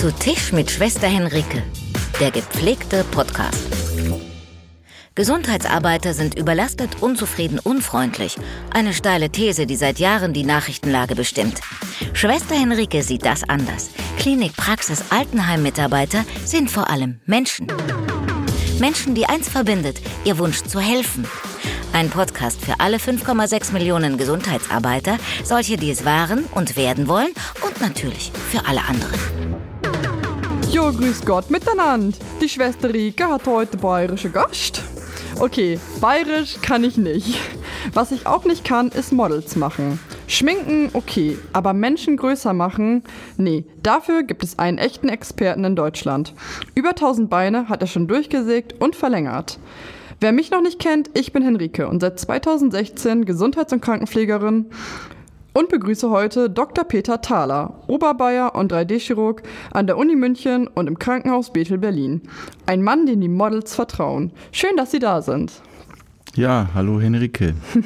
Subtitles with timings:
[0.00, 1.62] Zu Tisch mit Schwester Henrike,
[2.20, 3.66] der gepflegte Podcast.
[5.14, 8.38] Gesundheitsarbeiter sind überlastet, unzufrieden, unfreundlich.
[8.72, 11.60] Eine steile These, die seit Jahren die Nachrichtenlage bestimmt.
[12.14, 13.90] Schwester Henrike sieht das anders.
[14.18, 17.66] Klinik, Praxis, Altenheim-Mitarbeiter sind vor allem Menschen.
[18.78, 21.26] Menschen, die eins verbindet, ihr Wunsch zu helfen.
[21.92, 27.82] Ein Podcast für alle 5,6 Millionen Gesundheitsarbeiter, solche, die es waren und werden wollen und
[27.82, 29.69] natürlich für alle anderen.
[30.72, 32.16] Jo, grüß Gott miteinander.
[32.40, 34.82] Die Schwester Rike hat heute bayerische Gast.
[35.40, 37.40] Okay, bayerisch kann ich nicht.
[37.92, 39.98] Was ich auch nicht kann, ist Models machen.
[40.28, 43.02] Schminken, okay, aber Menschen größer machen,
[43.36, 46.34] nee, dafür gibt es einen echten Experten in Deutschland.
[46.76, 49.58] Über 1000 Beine hat er schon durchgesägt und verlängert.
[50.20, 54.66] Wer mich noch nicht kennt, ich bin Henrike und seit 2016 Gesundheits- und Krankenpflegerin
[55.60, 56.84] und begrüße heute Dr.
[56.84, 59.42] Peter Thaler, Oberbayer und 3D-Chirurg
[59.72, 62.22] an der Uni München und im Krankenhaus Bethel Berlin.
[62.64, 64.32] Ein Mann, dem die Models vertrauen.
[64.52, 65.52] Schön, dass Sie da sind.
[66.34, 67.54] Ja, hallo Henrike.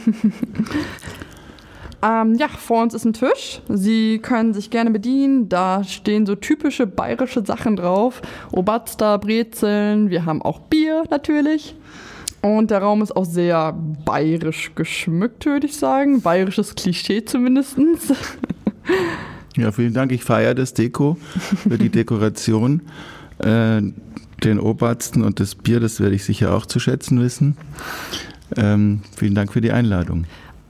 [2.03, 3.61] ähm, ja, vor uns ist ein Tisch.
[3.69, 5.49] Sie können sich gerne bedienen.
[5.49, 8.23] Da stehen so typische bayerische Sachen drauf.
[8.53, 10.11] Obatster, Brezeln.
[10.11, 11.75] Wir haben auch Bier natürlich.
[12.45, 13.73] Und der Raum ist auch sehr
[14.05, 16.21] bayerisch geschmückt, würde ich sagen.
[16.21, 17.77] Bayerisches Klischee zumindest.
[19.57, 20.11] Ja, vielen Dank.
[20.11, 21.17] Ich feiere das Deko
[21.69, 22.83] für die Dekoration.
[23.39, 23.83] Äh,
[24.43, 27.57] den Obersten und das Bier, das werde ich sicher auch zu schätzen wissen.
[28.57, 30.25] Ähm, vielen Dank für die Einladung.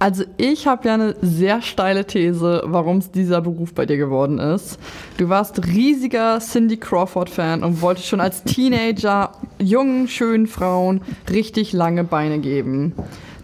[0.05, 4.39] Also ich habe ja eine sehr steile These, warum es dieser Beruf bei dir geworden
[4.39, 4.79] ist.
[5.17, 12.05] Du warst riesiger Cindy Crawford-Fan und wolltest schon als Teenager jungen, schönen Frauen richtig lange
[12.05, 12.93] Beine geben.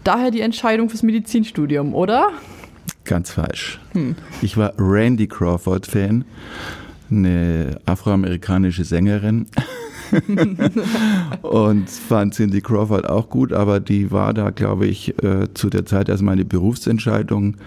[0.03, 2.29] Daher die Entscheidung fürs Medizinstudium, oder?
[3.05, 3.79] Ganz falsch.
[3.93, 4.15] Hm.
[4.43, 6.25] Ich war Randy Crawford-Fan,
[7.09, 9.47] eine afroamerikanische Sängerin.
[11.41, 15.85] und fand Cindy Crawford auch gut, aber die war da, glaube ich, äh, zu der
[15.85, 17.57] Zeit, als meine Berufsentscheidung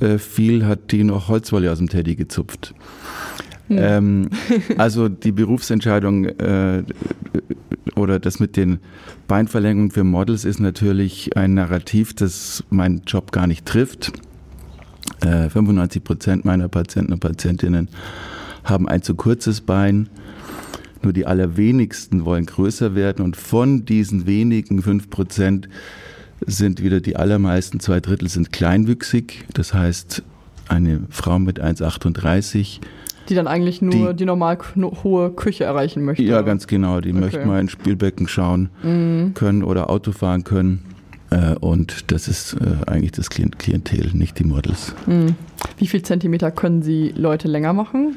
[0.00, 2.74] äh, fiel, hat die noch Holzwolle aus dem Teddy gezupft.
[3.68, 3.78] Hm.
[3.80, 4.30] Ähm,
[4.78, 6.84] also die Berufsentscheidung äh,
[7.96, 8.78] oder das mit den
[9.26, 14.12] Beinverlängerungen für Models ist natürlich ein Narrativ, das meinen Job gar nicht trifft.
[15.22, 17.88] Äh, 95 Prozent meiner Patienten und Patientinnen
[18.64, 20.08] haben ein zu kurzes Bein.
[21.02, 25.68] Nur die allerwenigsten wollen größer werden und von diesen wenigen 5 Prozent
[26.46, 29.46] sind wieder die allermeisten, zwei Drittel sind kleinwüchsig.
[29.54, 30.22] Das heißt,
[30.68, 32.80] eine Frau mit 1,38
[33.28, 34.58] die dann eigentlich nur die, die normal
[35.02, 36.22] hohe Küche erreichen möchte.
[36.22, 37.00] Ja, ganz genau.
[37.00, 37.20] Die okay.
[37.20, 39.34] möchten mal ins Spielbecken schauen mhm.
[39.34, 40.82] können oder Auto fahren können.
[41.30, 44.94] Äh, und das ist äh, eigentlich das Klientel, nicht die Models.
[45.06, 45.34] Mhm.
[45.76, 48.16] Wie viel Zentimeter können Sie Leute länger machen?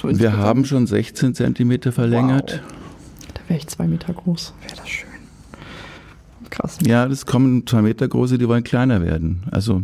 [0.00, 2.62] So Wir haben schon 16 Zentimeter verlängert.
[2.62, 3.30] Wow.
[3.34, 4.54] Da wäre ich zwei Meter groß.
[4.62, 5.08] Wäre das schön.
[6.50, 6.78] Krass.
[6.86, 9.42] Ja, das kommen zwei Meter große, die wollen kleiner werden.
[9.50, 9.82] Also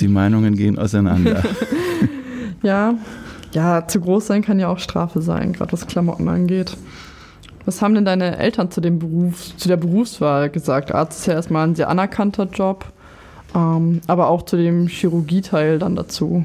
[0.00, 1.42] die Meinungen gehen auseinander.
[2.62, 2.94] Ja,
[3.52, 6.76] ja, zu groß sein kann ja auch Strafe sein, gerade was Klamotten angeht.
[7.64, 10.92] Was haben denn deine Eltern zu dem Beruf, zu der Berufswahl gesagt?
[10.92, 12.86] Arzt ist ja erstmal ein sehr anerkannter Job,
[13.54, 16.44] ähm, aber auch zu dem Chirurgieteil dann dazu.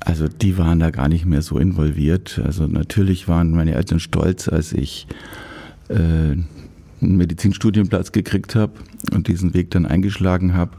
[0.00, 2.40] Also die waren da gar nicht mehr so involviert.
[2.44, 5.06] Also natürlich waren meine Eltern stolz, als ich
[5.88, 6.46] äh, einen
[7.00, 8.72] Medizinstudienplatz gekriegt habe
[9.12, 10.72] und diesen Weg dann eingeschlagen habe.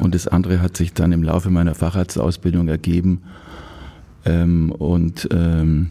[0.00, 3.22] Und das andere hat sich dann im Laufe meiner Facharztausbildung ergeben.
[4.24, 5.90] Ähm, und ähm,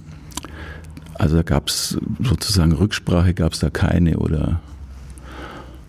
[1.16, 4.62] also da gab es sozusagen Rücksprache, gab es da keine oder,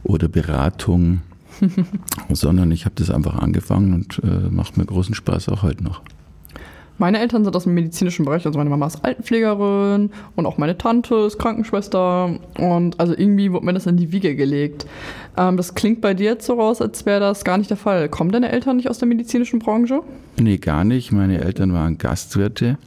[0.03, 1.21] oder Beratung,
[2.33, 6.03] sondern ich habe das einfach angefangen und äh, macht mir großen Spaß auch heute noch.
[6.99, 10.77] Meine Eltern sind aus dem medizinischen Bereich, also meine Mama ist Altenpflegerin und auch meine
[10.77, 14.87] Tante ist Krankenschwester und also irgendwie wurde mir das in die Wiege gelegt.
[15.37, 18.09] Ähm, das klingt bei dir jetzt so raus, als wäre das gar nicht der Fall.
[18.09, 20.01] Kommen deine Eltern nicht aus der medizinischen Branche?
[20.41, 21.13] Nee, gar nicht.
[21.13, 22.79] Meine Eltern waren Gastwirte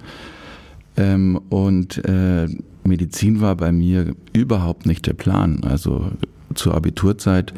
[0.97, 2.47] ähm, und äh,
[2.83, 5.61] Medizin war bei mir überhaupt nicht der Plan.
[5.63, 6.11] Also
[6.53, 7.53] zur Abiturzeit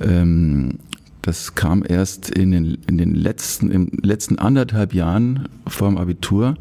[0.00, 0.78] ähm,
[1.22, 6.56] das kam erst in den, in den letzten, im letzten anderthalb Jahren vor dem Abitur.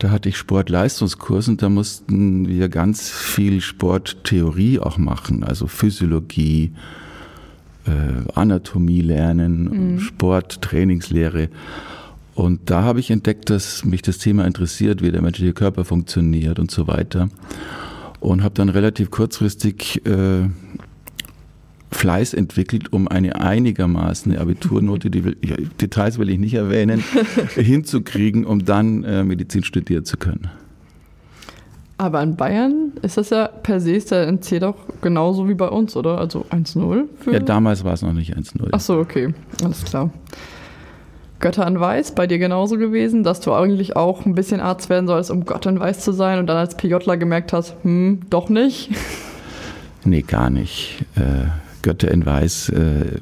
[0.00, 6.72] Da hatte ich Sportleistungskurs und da mussten wir ganz viel Sporttheorie auch machen, also Physiologie,
[7.86, 10.00] äh, Anatomie lernen, mhm.
[10.00, 11.50] Sport, Trainingslehre.
[12.34, 16.58] Und da habe ich entdeckt, dass mich das Thema interessiert, wie der menschliche Körper funktioniert
[16.58, 17.28] und so weiter.
[18.18, 20.48] Und habe dann relativ kurzfristig äh,
[21.90, 27.02] Fleiß entwickelt, um eine einigermaßen eine Abiturnote, die will, ja, Details will ich nicht erwähnen,
[27.54, 30.50] hinzukriegen, um dann äh, Medizin studieren zu können.
[31.98, 35.68] Aber in Bayern ist das ja per se ist der NC doch genauso wie bei
[35.68, 36.16] uns, oder?
[36.16, 37.04] Also 1-0?
[37.30, 38.68] Ja, damals war es noch nicht 1-0.
[38.72, 39.34] Ach so, okay.
[39.62, 40.10] Alles klar.
[41.40, 45.06] Götter in Weiß, bei dir genauso gewesen, dass du eigentlich auch ein bisschen Arzt werden
[45.06, 48.48] sollst, um Gott in Weiß zu sein und dann als PJler gemerkt hast, hm, doch
[48.48, 48.90] nicht?
[50.04, 51.04] Nee, gar nicht.
[51.16, 51.48] Äh,
[51.82, 53.18] Götter in Weiß äh,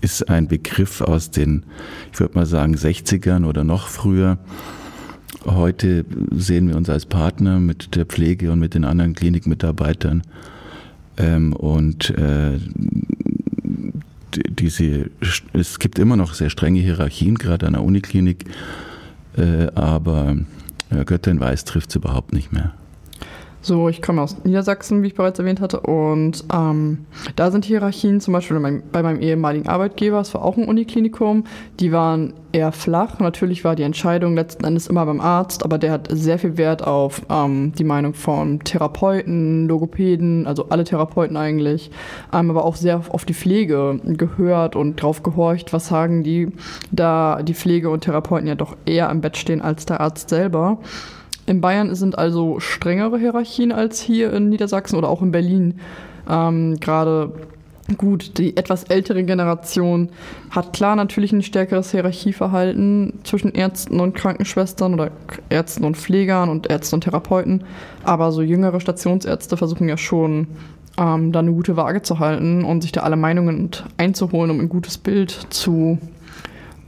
[0.00, 1.64] ist ein Begriff aus den,
[2.12, 4.38] ich würde mal sagen, 60ern oder noch früher.
[5.44, 10.22] Heute sehen wir uns als Partner mit der Pflege und mit den anderen Klinikmitarbeitern.
[11.16, 12.58] Ähm, und äh,
[14.34, 15.10] diese,
[15.52, 18.44] es gibt immer noch sehr strenge Hierarchien, gerade an der Uniklinik,
[19.36, 20.36] äh, aber
[21.06, 22.74] Götter in Weiß trifft es überhaupt nicht mehr.
[23.62, 27.04] So, ich komme aus Niedersachsen, wie ich bereits erwähnt hatte, und ähm,
[27.36, 30.64] da sind Hierarchien, zum Beispiel bei meinem, bei meinem ehemaligen Arbeitgeber, es war auch ein
[30.66, 31.44] Uniklinikum,
[31.78, 33.18] die waren eher flach.
[33.18, 36.86] Natürlich war die Entscheidung letzten Endes immer beim Arzt, aber der hat sehr viel Wert
[36.86, 41.90] auf ähm, die Meinung von Therapeuten, Logopäden, also alle Therapeuten eigentlich,
[42.32, 46.48] ähm, aber auch sehr auf die Pflege gehört und drauf gehorcht, was sagen die,
[46.92, 50.78] da die Pflege und Therapeuten ja doch eher am Bett stehen als der Arzt selber.
[51.46, 55.80] In Bayern sind also strengere Hierarchien als hier in Niedersachsen oder auch in Berlin.
[56.28, 57.32] Ähm, Gerade
[57.96, 60.10] gut, die etwas ältere Generation
[60.50, 65.10] hat klar natürlich ein stärkeres Hierarchieverhalten zwischen Ärzten und Krankenschwestern oder
[65.48, 67.64] Ärzten und Pflegern und Ärzten und Therapeuten.
[68.04, 70.46] Aber so jüngere Stationsärzte versuchen ja schon,
[70.98, 74.68] ähm, da eine gute Waage zu halten und sich da alle Meinungen einzuholen, um ein
[74.68, 75.98] gutes Bild zu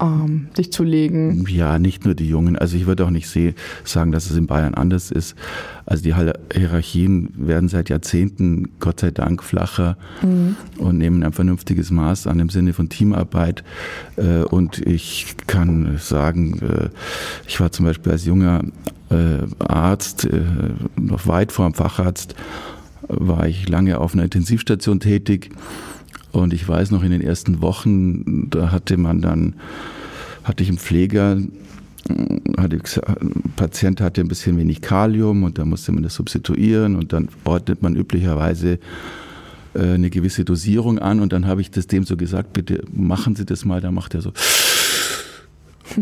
[0.03, 1.47] ähm, sich zu legen.
[1.49, 2.59] Ja, nicht nur die Jungen.
[2.59, 3.29] Also ich würde auch nicht
[3.85, 5.37] sagen, dass es in Bayern anders ist.
[5.87, 10.57] Also die Hierarchien werden seit Jahrzehnten, Gott sei Dank, flacher mhm.
[10.79, 13.63] und nehmen ein vernünftiges Maß an im Sinne von Teamarbeit.
[14.17, 16.89] Äh, und ich kann sagen, äh,
[17.47, 18.63] ich war zum Beispiel als junger
[19.11, 20.27] äh, Arzt,
[20.97, 22.35] noch weit vor dem Facharzt,
[23.09, 25.51] war ich lange auf einer Intensivstation tätig
[26.33, 29.55] und ich weiß noch in den ersten Wochen, da hatte man dann,
[30.45, 31.39] hatte ich einen Pfleger,
[32.59, 37.13] hatte ein Patient hatte ein bisschen wenig Kalium und da musste man das substituieren und
[37.13, 38.79] dann ordnet man üblicherweise
[39.75, 43.37] äh, eine gewisse Dosierung an und dann habe ich das dem so gesagt, bitte machen
[43.37, 44.33] Sie das mal, da macht er so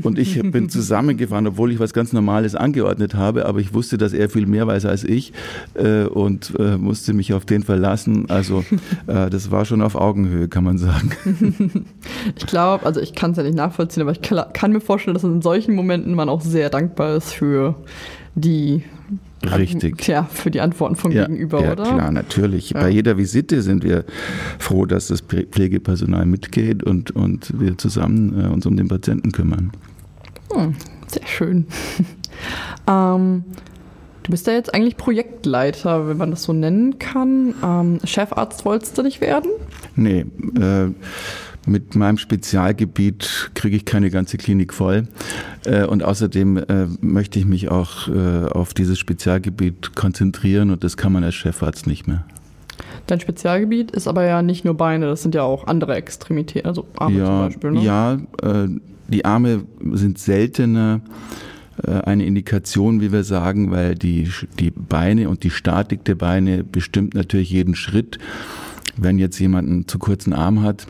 [0.02, 4.12] und ich bin zusammengefahren, obwohl ich was ganz Normales angeordnet habe, aber ich wusste, dass
[4.12, 5.32] er viel mehr weiß als ich
[5.74, 8.28] äh, und äh, musste mich auf den verlassen.
[8.28, 8.64] Also
[9.06, 11.86] äh, das war schon auf Augenhöhe, kann man sagen.
[12.36, 15.24] Ich glaube, also ich kann es ja nicht nachvollziehen, aber ich kann mir vorstellen, dass
[15.24, 17.76] in solchen Momenten man auch sehr dankbar ist für
[18.34, 18.84] die
[19.42, 19.98] Richtig.
[19.98, 21.84] Tja, für die Antworten vom ja, Gegenüber, ja, oder?
[21.84, 22.70] Klar, natürlich.
[22.70, 22.80] Ja.
[22.80, 24.04] Bei jeder Visite sind wir
[24.58, 29.72] froh, dass das Pflegepersonal mitgeht und, und wir zusammen äh, uns um den Patienten kümmern.
[30.52, 30.74] Hm,
[31.06, 31.66] sehr schön.
[32.86, 33.44] ähm,
[34.24, 37.54] du bist ja jetzt eigentlich Projektleiter, wenn man das so nennen kann.
[37.64, 39.50] Ähm, Chefarzt wolltest du nicht werden?
[39.96, 40.26] Nee.
[40.58, 40.90] Äh,
[41.66, 45.04] mit meinem Spezialgebiet kriege ich keine ganze Klinik voll.
[45.64, 50.96] Äh, und außerdem äh, möchte ich mich auch äh, auf dieses Spezialgebiet konzentrieren und das
[50.96, 52.24] kann man als Chefarzt nicht mehr.
[53.06, 56.86] Dein Spezialgebiet ist aber ja nicht nur Beine, das sind ja auch andere Extremitäten, also
[56.96, 57.70] Arme ja, zum Beispiel.
[57.72, 57.82] Ne?
[57.82, 58.18] Ja,
[59.08, 61.00] die Arme sind seltener
[61.82, 67.14] eine Indikation, wie wir sagen, weil die, die Beine und die Statik der Beine bestimmt
[67.14, 68.18] natürlich jeden Schritt.
[68.96, 70.86] Wenn jetzt jemand einen zu kurzen Arm hat,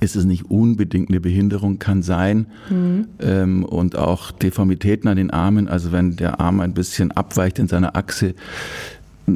[0.00, 2.46] ist es nicht unbedingt eine Behinderung, kann sein.
[2.70, 3.08] Mhm.
[3.20, 7.68] Ähm, und auch Deformitäten an den Armen, also wenn der Arm ein bisschen abweicht in
[7.68, 8.34] seiner Achse,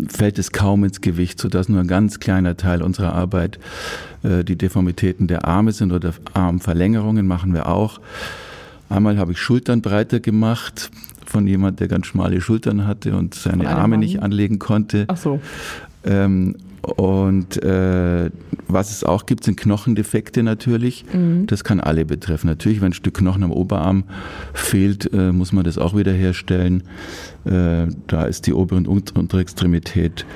[0.09, 3.59] fällt es kaum ins Gewicht, sodass nur ein ganz kleiner Teil unserer Arbeit
[4.23, 8.01] äh, die Deformitäten der Arme sind oder Armverlängerungen machen wir auch.
[8.89, 10.91] Einmal habe ich Schultern breiter gemacht
[11.27, 14.01] von jemand, der ganz schmale Schultern hatte und seine Arme Mann.
[14.01, 15.05] nicht anlegen konnte.
[15.09, 15.41] Ach so.
[16.05, 18.31] Ähm, und äh,
[18.67, 21.05] was es auch gibt, sind Knochendefekte natürlich.
[21.13, 21.47] Mhm.
[21.47, 22.49] Das kann alle betreffen.
[22.49, 24.05] Natürlich, wenn ein Stück Knochen am Oberarm
[24.53, 26.83] fehlt, äh, muss man das auch wieder herstellen.
[27.45, 30.27] Äh, da ist die obere und untere Extremität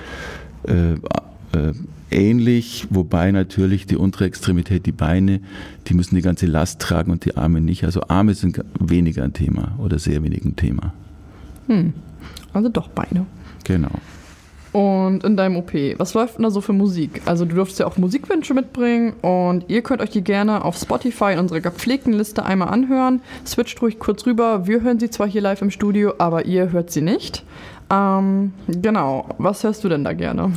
[0.68, 1.72] äh, äh,
[2.10, 5.40] ähnlich, wobei natürlich die untere Extremität, die Beine,
[5.88, 7.84] die müssen die ganze Last tragen und die Arme nicht.
[7.84, 10.92] Also Arme sind weniger ein Thema oder sehr wenig ein Thema.
[11.66, 11.92] Hm.
[12.52, 13.26] Also doch Beine.
[13.64, 13.90] Genau.
[14.76, 17.22] Und in deinem OP, was läuft denn da so für Musik?
[17.24, 21.32] Also du dürftest ja auch Musikwünsche mitbringen und ihr könnt euch die gerne auf Spotify
[21.32, 23.22] in unserer gepflegten Liste einmal anhören.
[23.46, 24.66] Switcht ruhig kurz rüber.
[24.66, 27.42] Wir hören sie zwar hier live im Studio, aber ihr hört sie nicht.
[27.88, 29.30] Ähm, genau.
[29.38, 30.52] Was hörst du denn da gerne?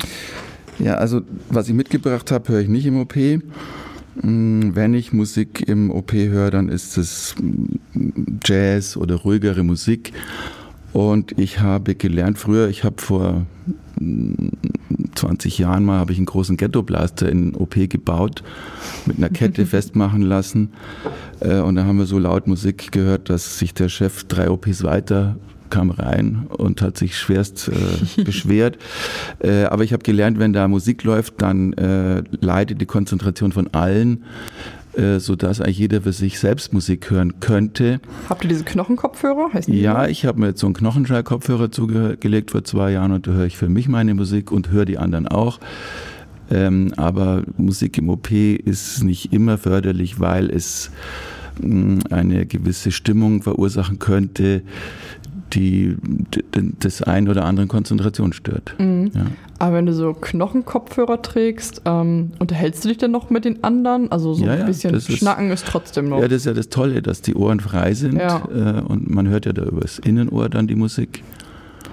[0.79, 3.15] Ja, also was ich mitgebracht habe, höre ich nicht im OP.
[3.15, 10.11] Mm, wenn ich Musik im OP höre, dann ist es mm, Jazz oder ruhigere Musik.
[10.93, 13.45] Und ich habe gelernt früher, ich habe vor
[13.99, 18.43] 20 mm, Jahren mal habe ich einen großen Ghetto-Blaster in OP gebaut,
[19.05, 20.71] mit einer Kette festmachen lassen.
[21.39, 24.83] Äh, und da haben wir so laut Musik gehört, dass sich der Chef drei OPs
[24.83, 25.35] weiter
[25.69, 28.77] kam rein und hat sich schwerst äh, beschwert.
[29.39, 33.67] Äh, aber ich habe gelernt, wenn da Musik läuft, dann äh, leidet die Konzentration von
[33.73, 34.23] allen,
[34.95, 37.99] äh, sodass eigentlich jeder für sich selbst Musik hören könnte.
[38.27, 39.49] Habt ihr diese Knochenkopfhörer?
[39.67, 43.45] Ja, ich habe mir jetzt so einen Knochenschallkopfhörer zugelegt vor zwei Jahren und da höre
[43.45, 45.59] ich für mich meine Musik und höre die anderen auch.
[46.51, 50.89] Ähm, aber Musik im OP ist nicht immer förderlich, weil es
[51.61, 54.63] mm, eine gewisse Stimmung verursachen könnte,
[55.53, 55.95] die
[56.83, 58.75] des einen oder anderen Konzentration stört.
[58.77, 59.11] Mhm.
[59.13, 59.25] Ja.
[59.59, 64.11] Aber wenn du so Knochenkopfhörer trägst, ähm, unterhältst du dich dann noch mit den anderen?
[64.11, 66.19] Also so ja, ein bisschen ja, Schnacken ist, ist, trotzdem noch.
[66.21, 69.45] Ja, das ist ja das Tolle, dass die Ohren frei sind äh, und man hört
[69.45, 71.23] ja da übers Innenohr dann die Musik.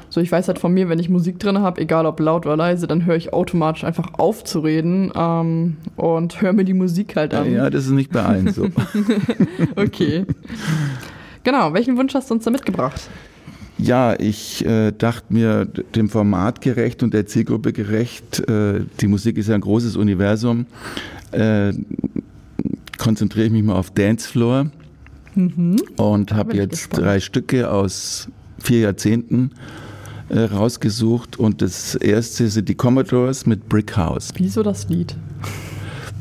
[0.09, 2.57] So, ich weiß halt von mir, wenn ich Musik drin habe, egal ob laut oder
[2.57, 7.17] leise, dann höre ich automatisch einfach auf zu reden ähm, und höre mir die Musik
[7.17, 7.53] halt an.
[7.53, 8.69] Ja, das ist nicht bei allen so.
[9.77, 10.25] okay.
[11.43, 13.11] Genau, welchen Wunsch hast du uns da mitgebracht?
[13.78, 19.37] Ja, ich äh, dachte mir, dem Format gerecht und der Zielgruppe gerecht, äh, die Musik
[19.37, 20.66] ist ja ein großes Universum,
[21.33, 21.73] äh,
[22.97, 24.71] konzentriere ich mich mal auf Dancefloor
[25.35, 25.76] mhm.
[25.97, 27.04] und habe jetzt gespannt.
[27.04, 28.28] drei Stücke aus
[28.59, 29.50] vier Jahrzehnten
[30.30, 34.30] äh, rausgesucht und das erste sind die Commodores mit Brick House.
[34.37, 35.14] Wieso das Lied?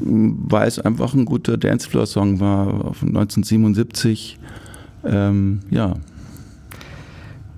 [0.02, 4.38] Weil es einfach ein guter Dancefloor-Song war, von 1977.
[5.06, 5.94] Ähm, ja.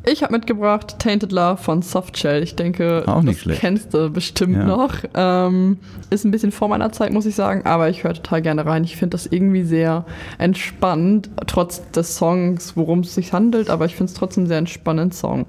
[0.10, 2.42] Ich habe mitgebracht Tainted Love von Softshell.
[2.42, 3.60] Ich denke, Auch nicht das schlecht.
[3.60, 4.64] kennst du bestimmt ja.
[4.64, 4.94] noch.
[5.14, 8.66] Ähm, ist ein bisschen vor meiner Zeit, muss ich sagen, aber ich höre total gerne
[8.66, 8.86] rein.
[8.86, 10.06] Ich finde das irgendwie sehr
[10.38, 15.14] entspannt, trotz des Songs, worum es sich handelt, aber ich finde es trotzdem sehr entspannend
[15.14, 15.46] Song.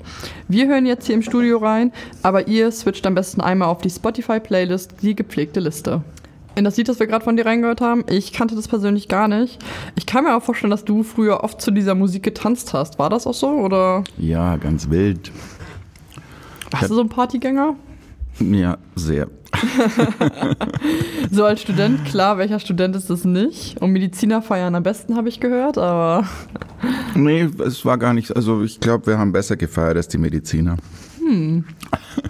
[0.49, 1.93] Wir hören jetzt hier im Studio rein,
[2.25, 6.03] aber ihr switcht am besten einmal auf die Spotify-Playlist, die gepflegte Liste
[6.59, 8.05] in das Lied, das wir gerade von dir reingehört haben.
[8.09, 9.59] Ich kannte das persönlich gar nicht.
[9.95, 12.99] Ich kann mir auch vorstellen, dass du früher oft zu dieser Musik getanzt hast.
[12.99, 13.49] War das auch so?
[13.49, 14.05] Oder?
[14.19, 15.31] Ja, ganz wild.
[16.71, 17.77] Warst du so ein Partygänger?
[18.41, 19.29] Ja, sehr.
[21.31, 23.81] so als Student, klar, welcher Student ist das nicht?
[23.81, 26.27] Und Mediziner feiern am besten, habe ich gehört, aber.
[27.15, 28.37] nee, es war gar nicht.
[28.37, 30.77] Also, ich glaube, wir haben besser gefeiert als die Mediziner.
[31.19, 31.65] Hm.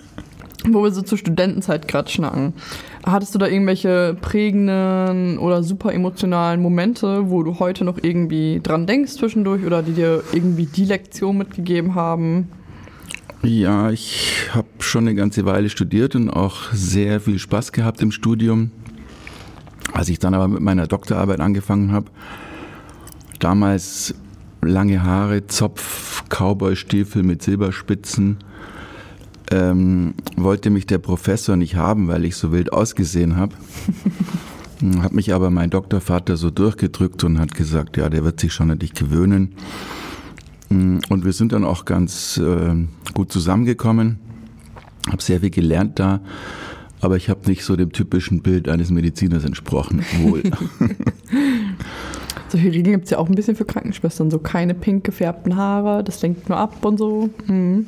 [0.71, 2.53] Wo wir so zur Studentenzeit gerade schnacken.
[3.11, 8.87] Hattest du da irgendwelche prägenden oder super emotionalen Momente, wo du heute noch irgendwie dran
[8.87, 12.49] denkst zwischendurch oder die dir irgendwie die Lektion mitgegeben haben?
[13.43, 18.13] Ja, ich habe schon eine ganze Weile studiert und auch sehr viel Spaß gehabt im
[18.13, 18.73] Studium.
[19.95, 22.11] Als ich dann aber mit meiner Doktorarbeit angefangen habe,
[23.39, 24.15] damals
[24.61, 28.37] lange Haare, Zopf, Cowboy-Stiefel mit Silberspitzen,
[29.51, 33.55] ähm, wollte mich der Professor nicht haben, weil ich so wild ausgesehen habe.
[35.03, 38.71] hat mich aber mein Doktorvater so durchgedrückt und hat gesagt, ja, der wird sich schon
[38.71, 39.55] an dich gewöhnen.
[40.69, 42.75] Mm, und wir sind dann auch ganz äh,
[43.15, 44.19] gut zusammengekommen.
[45.11, 46.21] Habe sehr viel gelernt da,
[47.01, 50.05] aber ich habe nicht so dem typischen Bild eines Mediziners entsprochen.
[50.23, 50.43] Wohl.
[52.49, 54.31] Solche Regeln gibt es ja auch ein bisschen für Krankenschwestern.
[54.31, 57.31] So keine pink gefärbten Haare, das lenkt nur ab und so.
[57.47, 57.87] Mhm.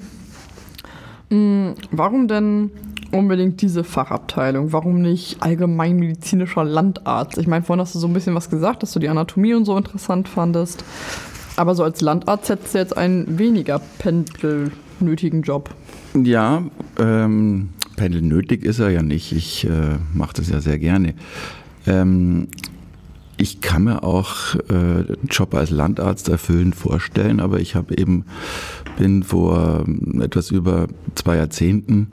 [1.30, 2.70] Mm, warum denn
[3.12, 4.72] unbedingt diese Fachabteilung?
[4.72, 7.38] Warum nicht allgemeinmedizinischer Landarzt?
[7.38, 9.64] Ich meine, vorhin hast du so ein bisschen was gesagt, dass du die Anatomie und
[9.64, 10.84] so interessant fandest.
[11.56, 15.70] Aber so als Landarzt hättest du jetzt einen weniger pendelnötigen Job.
[16.14, 16.62] Ja,
[16.98, 19.32] ähm, pendelnötig ist er ja nicht.
[19.32, 21.14] Ich äh, mache das ja sehr gerne.
[21.86, 22.48] Ähm,
[23.40, 28.24] ich kann mir auch äh, einen Job als Landarzt erfüllend vorstellen, aber ich habe eben
[28.98, 32.12] bin vor ähm, etwas über zwei Jahrzehnten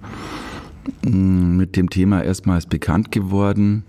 [1.05, 3.83] mm, mit dem Thema erstmals bekannt geworden,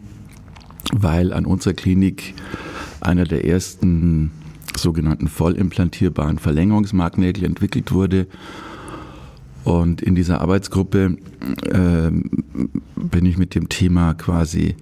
[0.93, 2.35] weil an unserer Klinik
[3.01, 4.33] einer der ersten
[4.77, 8.27] sogenannten vollimplantierbaren Verlängerungsmagnägel entwickelt wurde.
[9.69, 11.19] Und in dieser Arbeitsgruppe
[11.67, 14.77] äh, bin ich mit dem Thema quasi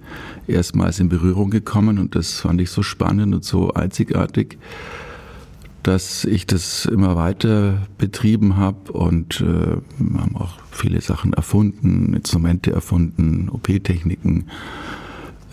[0.47, 4.57] erstmals in Berührung gekommen und das fand ich so spannend und so einzigartig,
[5.83, 9.75] dass ich das immer weiter betrieben habe und äh,
[10.17, 14.45] haben auch viele Sachen erfunden, Instrumente erfunden, OP-Techniken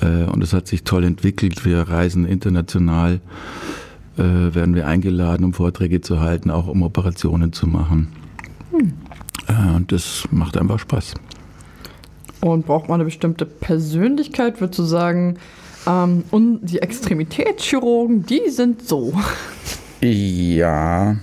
[0.00, 1.64] äh, und es hat sich toll entwickelt.
[1.64, 3.21] Wir reisen international,
[4.17, 8.12] äh, werden wir eingeladen, um Vorträge zu halten, auch um Operationen zu machen.
[8.71, 8.93] Hm.
[9.48, 11.14] Äh, und das macht einfach Spaß.
[12.40, 15.38] Und braucht man eine bestimmte Persönlichkeit, würdest du sagen,
[15.86, 19.12] ähm, und die Extremitätschirurgen, die sind so.
[20.00, 21.16] Ja,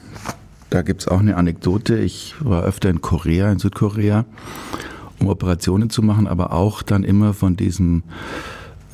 [0.69, 1.99] da gibt es auch eine Anekdote.
[1.99, 4.25] Ich war öfter in Korea, in Südkorea,
[5.19, 8.03] um Operationen zu machen, aber auch dann immer von diesem,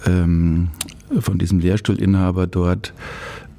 [0.05, 0.69] ähm,
[1.19, 2.93] von diesem Lehrstuhlinhaber dort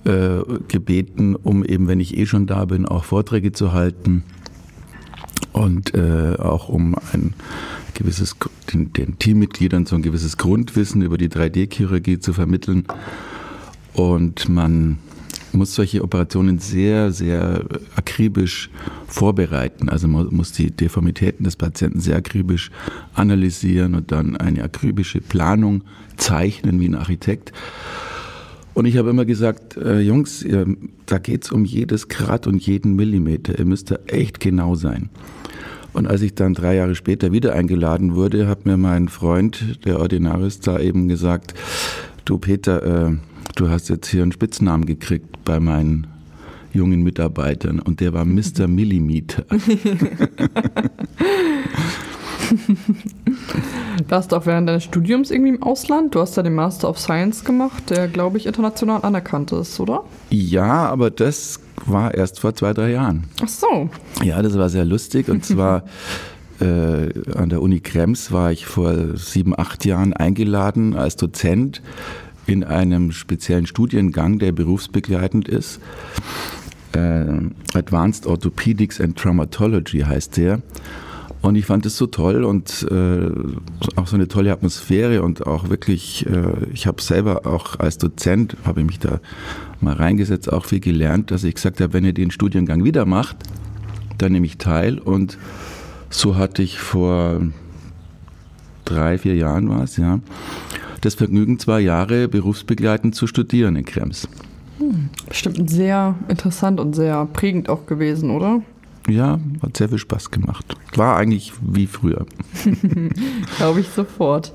[0.05, 4.25] äh, gebeten, um eben, wenn ich eh schon da bin, auch Vorträge zu halten
[5.53, 7.35] und äh, auch um ein
[7.95, 8.37] gewisses,
[8.73, 12.85] den, den, Teammitgliedern so ein gewisses Grundwissen über die 3D-Chirurgie zu vermitteln.
[13.93, 14.99] Und man
[15.53, 17.65] muss solche Operationen sehr, sehr
[17.97, 18.71] akribisch
[19.07, 19.89] vorbereiten.
[19.89, 22.71] Also man muss die Deformitäten des Patienten sehr akribisch
[23.15, 25.83] analysieren und dann eine akribische Planung
[26.17, 27.53] zeichnen wie ein Architekt.
[28.79, 30.65] Und ich habe immer gesagt, äh, Jungs, ihr,
[31.07, 33.59] da geht es um jedes Grad und jeden Millimeter.
[33.59, 35.11] Ihr müsst da echt genau sein.
[35.93, 39.99] Und als ich dann drei Jahre später wieder eingeladen wurde, hat mir mein Freund, der
[39.99, 41.55] Ordinaris, da eben gesagt,
[42.25, 43.17] du Peter, äh,
[43.57, 46.07] du hast jetzt hier einen Spitznamen gekriegt bei meinen
[46.73, 48.69] jungen Mitarbeitern und der war Mr.
[48.69, 49.45] Millimeter.
[54.09, 56.15] Warst du auch während deines Studiums irgendwie im Ausland?
[56.15, 60.05] Du hast ja den Master of Science gemacht, der, glaube ich, international anerkannt ist, oder?
[60.31, 63.25] Ja, aber das war erst vor zwei, drei Jahren.
[63.43, 63.91] Ach so.
[64.23, 65.29] Ja, das war sehr lustig.
[65.29, 65.85] Und zwar
[66.61, 71.83] äh, an der Uni Krems war ich vor sieben, acht Jahren eingeladen als Dozent
[72.47, 75.81] in einem speziellen Studiengang, der berufsbegleitend ist.
[76.93, 77.27] Äh,
[77.75, 80.63] Advanced Orthopedics and Traumatology heißt der.
[81.41, 83.31] Und ich fand es so toll und äh,
[83.97, 88.57] auch so eine tolle Atmosphäre und auch wirklich, äh, ich habe selber auch als Dozent,
[88.65, 89.21] habe ich mich da
[89.81, 93.37] mal reingesetzt, auch viel gelernt, dass ich gesagt habe, wenn ihr den Studiengang wieder macht,
[94.19, 94.99] dann nehme ich teil.
[94.99, 95.39] Und
[96.11, 97.41] so hatte ich vor
[98.85, 100.19] drei, vier Jahren war es, ja,
[101.03, 104.29] das Vergnügen, zwei Jahre berufsbegleitend zu studieren in Krems.
[104.79, 108.63] Hm, bestimmt sehr interessant und sehr prägend auch gewesen, oder?
[109.09, 110.65] Ja, hat sehr viel Spaß gemacht.
[110.95, 112.27] War eigentlich wie früher.
[113.57, 114.53] Glaube ich sofort.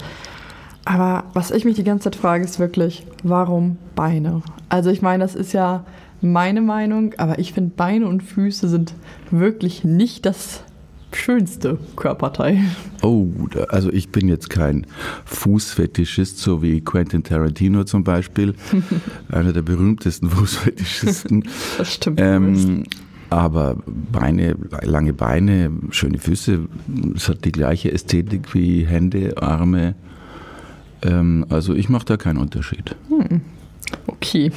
[0.85, 4.41] Aber was ich mich die ganze Zeit frage, ist wirklich, warum Beine?
[4.69, 5.85] Also ich meine, das ist ja
[6.21, 8.93] meine Meinung, aber ich finde Beine und Füße sind
[9.31, 10.63] wirklich nicht das
[11.15, 12.59] schönste Körperteil.
[13.01, 13.27] Oh,
[13.69, 14.87] also ich bin jetzt kein
[15.25, 18.55] Fußfetischist, so wie Quentin Tarantino zum Beispiel,
[19.29, 21.47] einer der berühmtesten Fußfetischisten.
[21.77, 22.19] Das stimmt.
[22.21, 22.83] Ähm,
[23.33, 26.67] aber Beine, lange Beine, schöne Füße,
[27.15, 29.95] es hat die gleiche Ästhetik wie Hände, Arme.
[31.01, 32.95] Ähm, also ich mache da keinen Unterschied.
[33.09, 33.41] Hm.
[34.07, 34.51] Okay.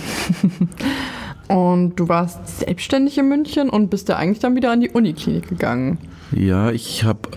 [1.49, 5.49] und du warst selbstständig in München und bist ja eigentlich dann wieder an die Uniklinik
[5.49, 5.99] gegangen.
[6.33, 7.31] Ja, ich habe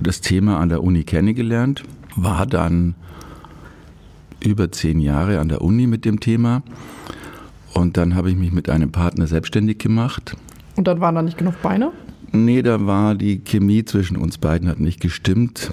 [0.00, 1.82] das Thema an der Uni kennengelernt,
[2.16, 2.94] war dann
[4.40, 6.62] über zehn Jahre an der Uni mit dem Thema
[7.74, 10.36] und dann habe ich mich mit einem Partner selbstständig gemacht
[10.76, 11.92] und dann waren da nicht genug Beine?
[12.32, 15.72] Nee, da war die Chemie zwischen uns beiden hat nicht gestimmt,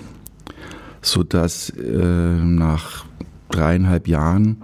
[1.02, 3.06] sodass äh, nach
[3.50, 4.58] dreieinhalb Jahren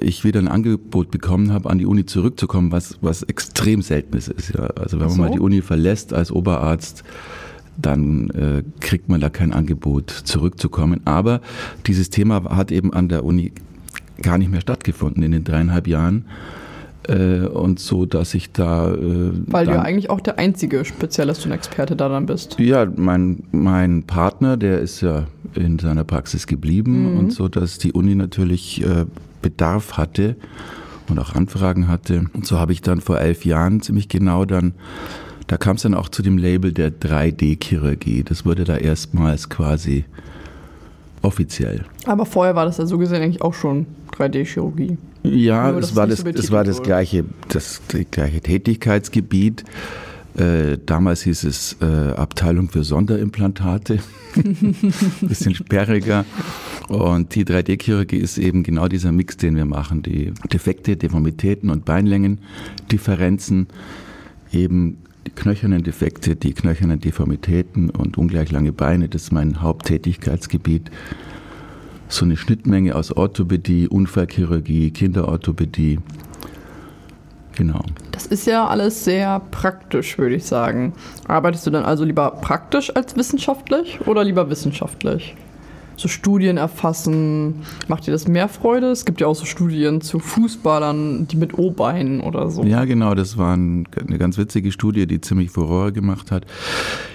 [0.00, 4.54] ich wieder ein Angebot bekommen habe, an die Uni zurückzukommen, was, was extrem seltenes ist.
[4.54, 4.66] Ja.
[4.76, 5.16] Also wenn so.
[5.16, 7.04] man mal die Uni verlässt als Oberarzt,
[7.76, 11.00] dann äh, kriegt man da kein Angebot zurückzukommen.
[11.04, 11.40] Aber
[11.86, 13.52] dieses Thema hat eben an der Uni
[14.22, 16.24] gar nicht mehr stattgefunden in den dreieinhalb Jahren.
[17.08, 18.92] Äh, und so, dass ich da.
[18.92, 22.58] Äh, Weil du ja eigentlich auch der einzige Spezialist und Experte da dann bist.
[22.58, 27.18] Ja, mein, mein Partner, der ist ja in seiner Praxis geblieben mhm.
[27.18, 29.06] und so, dass die Uni natürlich äh,
[29.42, 30.36] Bedarf hatte
[31.08, 32.24] und auch Anfragen hatte.
[32.32, 34.74] Und so habe ich dann vor elf Jahren ziemlich genau dann
[35.46, 38.24] da kam es dann auch zu dem Label der 3D-Chirurgie.
[38.24, 40.04] Das wurde da erstmals quasi
[41.22, 41.84] offiziell.
[42.04, 44.98] Aber vorher war das ja so gesehen eigentlich auch schon 3D-Chirurgie.
[45.22, 49.64] Ja, Nur, es war, das, so es war das, gleiche, das, das gleiche Tätigkeitsgebiet.
[50.36, 53.98] Äh, damals hieß es äh, Abteilung für Sonderimplantate.
[55.22, 56.24] Bisschen sperriger.
[56.88, 60.02] Und die 3D-Chirurgie ist eben genau dieser Mix, den wir machen.
[60.02, 63.68] Die Defekte, Deformitäten und Beinlängendifferenzen,
[64.52, 70.90] eben die knöchernen Defekte, die knöchernen Deformitäten und ungleich lange Beine, das ist mein Haupttätigkeitsgebiet
[72.08, 75.98] so eine Schnittmenge aus Orthopädie, Unfallchirurgie, Kinderorthopädie.
[77.56, 77.82] Genau.
[78.12, 80.92] Das ist ja alles sehr praktisch, würde ich sagen.
[81.26, 85.34] Arbeitest du dann also lieber praktisch als wissenschaftlich oder lieber wissenschaftlich?
[85.96, 87.62] So Studien erfassen.
[87.88, 88.90] Macht dir das mehr Freude?
[88.90, 92.64] Es gibt ja auch so Studien zu Fußballern, die mit O-Beinen oder so.
[92.64, 93.84] Ja, genau, das war eine
[94.18, 96.46] ganz witzige Studie, die ziemlich Furore gemacht hat.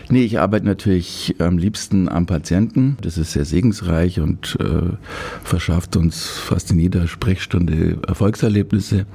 [0.10, 2.98] Nee, ich arbeite natürlich am liebsten am Patienten.
[3.02, 4.98] Das ist sehr segensreich und äh,
[5.44, 9.06] verschafft uns fast in jeder Sprechstunde Erfolgserlebnisse.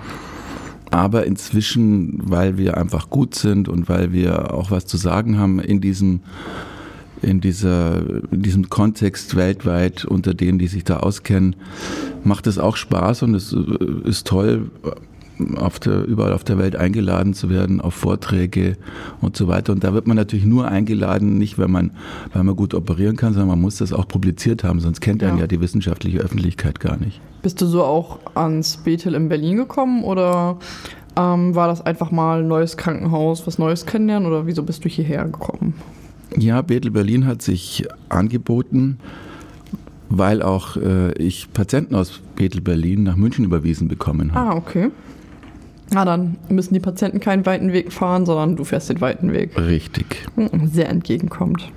[0.90, 5.58] Aber inzwischen, weil wir einfach gut sind und weil wir auch was zu sagen haben
[5.58, 6.20] in diesem
[7.22, 11.56] in, dieser, in diesem Kontext weltweit unter denen, die sich da auskennen,
[12.24, 14.70] macht es auch Spaß und es äh, ist toll,
[15.56, 18.76] auf der, überall auf der Welt eingeladen zu werden, auf Vorträge
[19.20, 19.72] und so weiter.
[19.72, 21.90] Und da wird man natürlich nur eingeladen, nicht weil man,
[22.32, 25.28] weil man gut operieren kann, sondern man muss das auch publiziert haben, sonst kennt ja.
[25.28, 27.20] einen ja die wissenschaftliche Öffentlichkeit gar nicht.
[27.42, 30.58] Bist du so auch ans Bethel in Berlin gekommen oder
[31.16, 34.88] ähm, war das einfach mal ein neues Krankenhaus, was Neues kennenlernen oder wieso bist du
[34.88, 35.74] hierher gekommen?
[36.38, 38.98] Ja, Bethel Berlin hat sich angeboten,
[40.08, 44.50] weil auch äh, ich Patienten aus Bethel Berlin nach München überwiesen bekommen habe.
[44.50, 44.90] Ah, okay.
[45.92, 49.56] Na, dann müssen die Patienten keinen weiten Weg fahren, sondern du fährst den weiten Weg.
[49.56, 50.26] Richtig.
[50.64, 51.70] Sehr entgegenkommt.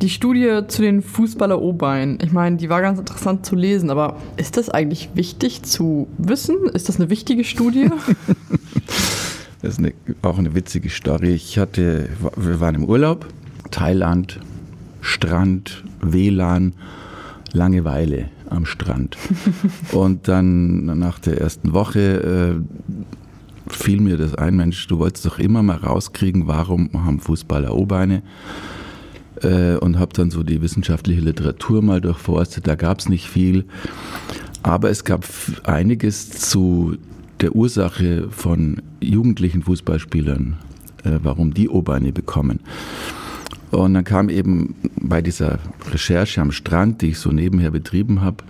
[0.00, 4.16] Die Studie zu den Fußballer O-Beinen, ich meine, die war ganz interessant zu lesen, aber
[4.36, 6.56] ist das eigentlich wichtig zu wissen?
[6.72, 7.90] Ist das eine wichtige Studie?
[9.60, 9.92] das ist eine,
[10.22, 11.34] auch eine witzige Story.
[11.34, 13.26] Ich hatte, wir waren im Urlaub
[13.70, 14.40] Thailand,
[15.00, 16.74] Strand, WLAN,
[17.52, 19.16] Langeweile am Strand.
[19.92, 25.38] Und dann nach der ersten Woche äh, fiel mir das ein, Mensch, du wolltest doch
[25.38, 28.22] immer mal rauskriegen, warum haben Fußballer O-Beine?
[29.42, 32.66] Äh, und habe dann so die wissenschaftliche Literatur mal durchforstet.
[32.66, 33.66] Da gab es nicht viel,
[34.62, 35.26] aber es gab
[35.64, 36.96] einiges zu
[37.40, 40.56] der Ursache von jugendlichen Fußballspielern,
[41.04, 42.60] äh, warum die O-Beine bekommen.
[43.70, 45.58] Und dann kam eben bei dieser
[45.90, 48.44] Recherche am Strand, die ich so nebenher betrieben habe,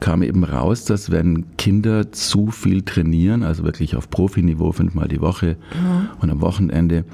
[0.00, 5.20] kam eben raus, dass wenn Kinder zu viel trainieren, also wirklich auf Profiniveau fünfmal die
[5.20, 6.10] Woche ja.
[6.20, 7.04] und am Wochenende,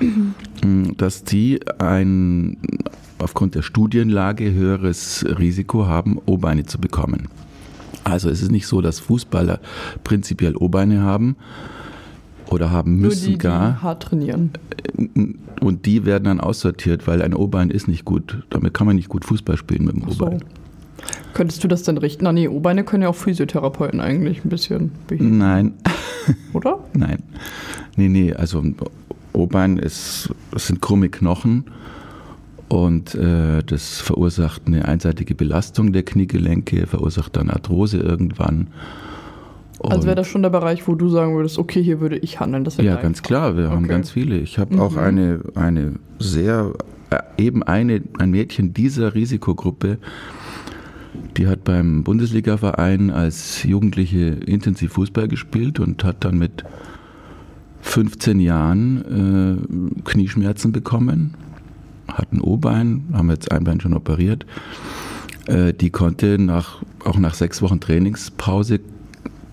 [0.62, 0.94] mhm.
[0.96, 2.58] dass die ein
[3.18, 7.28] aufgrund der Studienlage höheres Risiko haben, O-Beine zu bekommen.
[8.02, 9.60] Also es ist nicht so, dass Fußballer
[10.02, 11.36] prinzipiell O-Beine haben,
[12.54, 13.72] oder haben müssen die, gar.
[13.72, 14.50] Die hart trainieren.
[15.60, 18.44] Und die werden dann aussortiert, weil ein O-Bein ist nicht gut.
[18.50, 20.40] Damit kann man nicht gut Fußball spielen mit dem O-Bein.
[20.40, 20.46] So.
[21.34, 22.24] Könntest du das denn richten?
[22.24, 25.38] Na nee, O-Beine können ja auch Physiotherapeuten eigentlich ein bisschen beheben.
[25.38, 25.74] Nein.
[26.52, 26.78] Oder?
[26.94, 27.22] Nein.
[27.96, 28.62] Nee, nee, also
[29.32, 31.64] O-Bein ist, sind krumme Knochen
[32.68, 38.68] und äh, das verursacht eine einseitige Belastung der Kniegelenke, verursacht dann Arthrose irgendwann.
[39.90, 42.64] Also wäre das schon der Bereich, wo du sagen würdest, okay, hier würde ich handeln.
[42.64, 43.74] Das ja, ganz klar, wir okay.
[43.74, 44.38] haben ganz viele.
[44.38, 44.80] Ich habe mhm.
[44.80, 46.72] auch eine, eine sehr,
[47.10, 49.98] äh, eben eine, ein Mädchen dieser Risikogruppe,
[51.36, 56.64] die hat beim Bundesligaverein als Jugendliche intensiv Fußball gespielt und hat dann mit
[57.82, 61.34] 15 Jahren äh, Knieschmerzen bekommen,
[62.08, 64.46] hat ein O-Bein, haben jetzt ein Bein schon operiert.
[65.46, 68.80] Äh, die konnte nach, auch nach sechs Wochen Trainingspause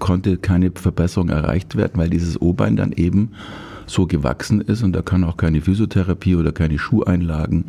[0.02, 3.32] konnte keine Verbesserung erreicht werden, weil dieses O-Bein dann eben
[3.86, 7.66] so gewachsen ist und da kann auch keine Physiotherapie oder keine Schuheinlagen,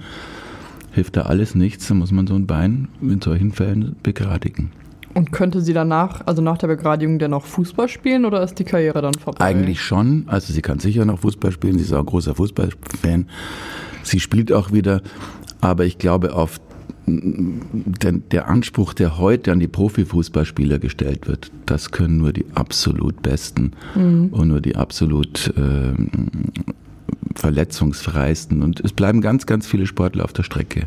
[0.92, 4.72] hilft da alles nichts, dann muss man so ein Bein in solchen Fällen begradigen.
[5.14, 8.64] Und könnte sie danach, also nach der Begradigung, denn noch Fußball spielen oder ist die
[8.64, 9.44] Karriere dann vorbei?
[9.44, 10.24] Eigentlich schon.
[10.26, 11.76] Also sie kann sicher noch Fußball spielen.
[11.76, 13.26] Sie ist auch ein großer Fußballfan.
[14.04, 15.02] Sie spielt auch wieder.
[15.60, 16.60] Aber ich glaube, auf
[17.06, 23.22] denn der Anspruch, der heute an die Profifußballspieler gestellt wird, das können nur die absolut
[23.22, 24.28] Besten mhm.
[24.30, 25.94] und nur die absolut äh,
[27.34, 28.62] verletzungsfreisten.
[28.62, 30.86] Und es bleiben ganz, ganz viele Sportler auf der Strecke.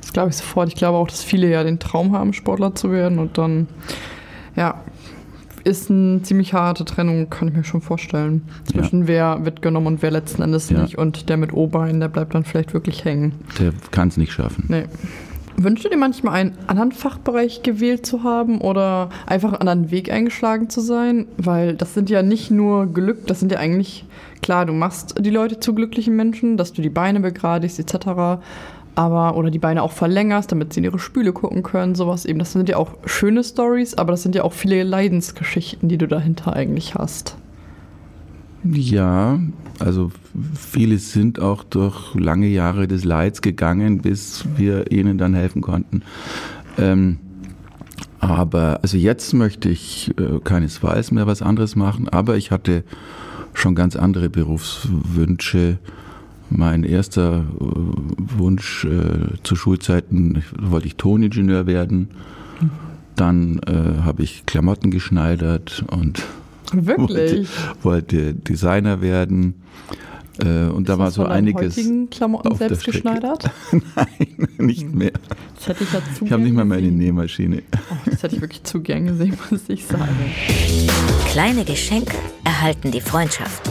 [0.00, 0.68] Das glaube ich sofort.
[0.68, 3.18] Ich glaube auch, dass viele ja den Traum haben, Sportler zu werden.
[3.18, 3.66] Und dann,
[4.54, 4.80] ja,
[5.64, 8.42] ist eine ziemlich harte Trennung, kann ich mir schon vorstellen.
[8.64, 9.06] Zwischen ja.
[9.06, 10.82] wer wird genommen und wer letzten Endes ja.
[10.82, 10.98] nicht.
[10.98, 13.32] Und der mit O-Bein, der bleibt dann vielleicht wirklich hängen.
[13.58, 14.64] Der kann es nicht schaffen.
[14.68, 14.84] Nee.
[15.62, 20.10] Wünschst du dir manchmal einen anderen Fachbereich gewählt zu haben oder einfach einen anderen Weg
[20.10, 21.26] eingeschlagen zu sein?
[21.36, 24.04] Weil das sind ja nicht nur Glück, das sind ja eigentlich,
[24.42, 28.40] klar, du machst die Leute zu glücklichen Menschen, dass du die Beine begradigst etc.
[28.94, 32.38] Aber, oder die Beine auch verlängerst, damit sie in ihre Spüle gucken können, sowas eben.
[32.38, 36.08] Das sind ja auch schöne Stories, aber das sind ja auch viele Leidensgeschichten, die du
[36.08, 37.36] dahinter eigentlich hast.
[38.64, 39.40] Ja,
[39.78, 40.10] also
[40.54, 46.02] viele sind auch durch lange Jahre des Leids gegangen, bis wir ihnen dann helfen konnten.
[46.78, 47.18] Ähm,
[48.20, 52.84] aber also jetzt möchte ich äh, keinesfalls mehr was anderes machen, aber ich hatte
[53.54, 55.78] schon ganz andere Berufswünsche,
[56.48, 57.64] mein erster äh,
[58.38, 62.10] Wunsch äh, zu Schulzeiten wollte ich Toningenieur werden.
[63.16, 66.22] Dann äh, habe ich Klamotten geschneidert und
[66.86, 67.48] Wirklich?
[67.82, 69.62] wollte, wollte Designer werden.
[70.38, 71.76] Äh, und da war so einiges.
[71.76, 73.50] heutigen Klamotten selbst geschneidert?
[73.72, 75.12] Nein, nicht mehr.
[75.56, 76.98] Das hätte ich ja zu Ich habe nicht mal gern mehr eine gesehen.
[76.98, 77.62] Nähmaschine.
[77.90, 80.16] Oh, das hätte ich wirklich zu gern gesehen, muss ich sagen.
[81.28, 83.68] Kleine Geschenke erhalten die Freundschaft.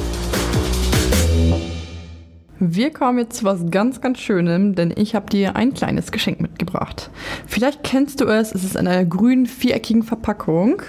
[2.60, 6.42] Wir kommen jetzt zu was ganz, ganz Schönem, denn ich habe dir ein kleines Geschenk
[6.42, 7.10] mitgebracht.
[7.48, 10.84] Vielleicht kennst du es, es ist in einer grünen, viereckigen Verpackung.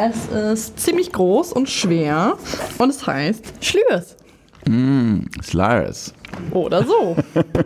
[0.00, 0.28] Es
[0.60, 2.36] ist ziemlich groß und schwer
[2.78, 4.16] und es heißt Schlürs.
[4.68, 6.14] Mm, Slars.
[6.52, 7.16] Oder so.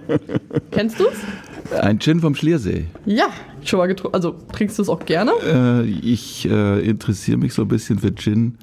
[0.71, 1.79] Kennst du es?
[1.79, 2.87] Ein Gin vom Schliersee.
[3.05, 3.27] Ja,
[3.64, 4.14] schon mal getrunken.
[4.14, 5.33] Also trinkst du es auch gerne?
[5.45, 8.57] Äh, ich äh, interessiere mich so ein bisschen für Gin.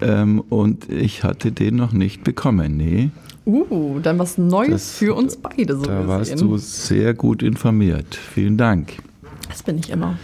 [0.00, 3.10] Ähm, und ich hatte den noch nicht bekommen, nee.
[3.46, 6.48] Uh, dann was Neues Das- für uns beide so Da warst gesehen.
[6.48, 8.14] du sehr gut informiert.
[8.14, 8.94] Vielen Dank.
[9.48, 10.18] Das bin ich immer.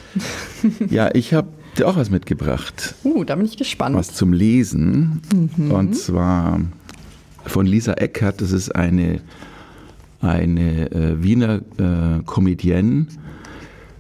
[0.91, 2.95] Ja, ich habe dir auch was mitgebracht.
[3.05, 3.97] Uh, da bin ich gespannt.
[3.97, 5.23] Was zum Lesen.
[5.57, 5.71] Mhm.
[5.71, 6.61] Und zwar
[7.45, 8.41] von Lisa Eckert.
[8.41, 9.21] Das ist eine,
[10.21, 13.07] eine äh, Wiener äh, Comedienne,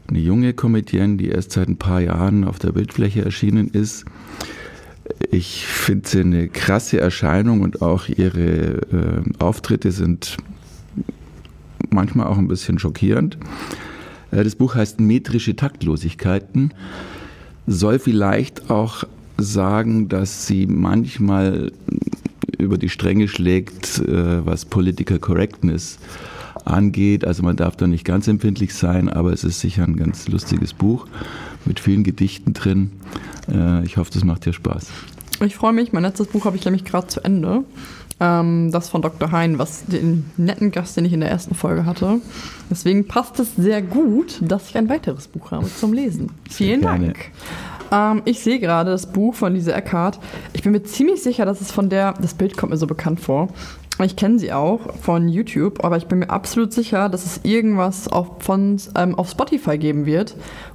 [0.08, 4.04] eine junge Comedienne, die erst seit ein paar Jahren auf der Bildfläche erschienen ist.
[5.30, 10.37] Ich finde sie eine krasse Erscheinung und auch ihre äh, Auftritte sind
[11.90, 13.38] manchmal auch ein bisschen schockierend.
[14.30, 16.72] Äh, Das Buch heißt Metrische Taktlosigkeiten,
[17.66, 19.05] soll vielleicht auch
[19.38, 21.72] sagen, dass sie manchmal
[22.59, 25.98] über die Stränge schlägt, äh, was Political Correctness
[26.64, 27.24] angeht.
[27.27, 30.72] Also man darf da nicht ganz empfindlich sein, aber es ist sicher ein ganz lustiges
[30.72, 31.07] Buch
[31.64, 32.92] mit vielen Gedichten drin.
[33.50, 34.88] Äh, Ich hoffe, das macht dir Spaß.
[35.44, 37.64] Ich freue mich, mein letztes Buch habe ich nämlich gerade zu Ende.
[38.20, 39.33] Ähm, das von Dr.
[39.33, 42.20] Hein, was den netten Gast, den ich in der ersten Folge hatte.
[42.70, 46.31] Deswegen passt es sehr gut, dass ich ein weiteres Buch habe zum Lesen.
[46.48, 47.07] Vielen gerne.
[47.07, 47.31] Dank.
[47.90, 50.18] Ähm, ich sehe gerade das Buch von Lisa Eckhardt.
[50.53, 53.20] Ich bin mir ziemlich sicher, dass es von der, das Bild kommt mir so bekannt
[53.20, 53.48] vor.
[54.03, 58.09] Ich kenne sie auch von YouTube, aber ich bin mir absolut sicher, dass es irgendwas
[58.09, 60.35] auf, von, ähm, auf Spotify geben wird.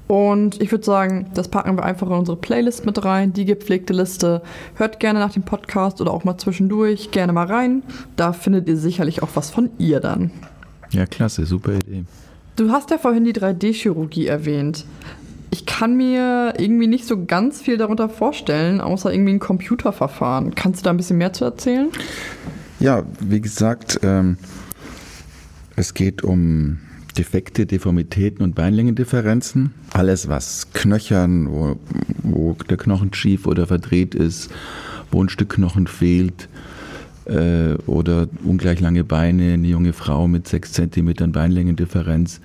[0.09, 3.93] Und ich würde sagen, das packen wir einfach in unsere Playlist mit rein, die gepflegte
[3.93, 4.41] Liste.
[4.73, 7.83] Hört gerne nach dem Podcast oder auch mal zwischendurch gerne mal rein.
[8.15, 10.31] Da findet ihr sicherlich auch was von ihr dann.
[10.89, 12.05] Ja, klasse, super Idee.
[12.55, 14.83] Du hast ja vorhin die 3D-Chirurgie erwähnt.
[15.51, 20.55] Ich kann mir irgendwie nicht so ganz viel darunter vorstellen, außer irgendwie ein Computerverfahren.
[20.55, 21.89] Kannst du da ein bisschen mehr zu erzählen?
[22.79, 24.37] Ja, wie gesagt, ähm,
[25.75, 26.79] es geht um
[27.19, 29.73] Defekte, Deformitäten und Beinlängendifferenzen.
[29.91, 31.75] Alles, was Knöchern, wo,
[32.23, 34.49] wo der Knochen schief oder verdreht ist,
[35.11, 36.47] wo ein Stück Knochen fehlt
[37.25, 42.39] äh, oder ungleich lange Beine, eine junge Frau mit 6 cm Beinlängendifferenz,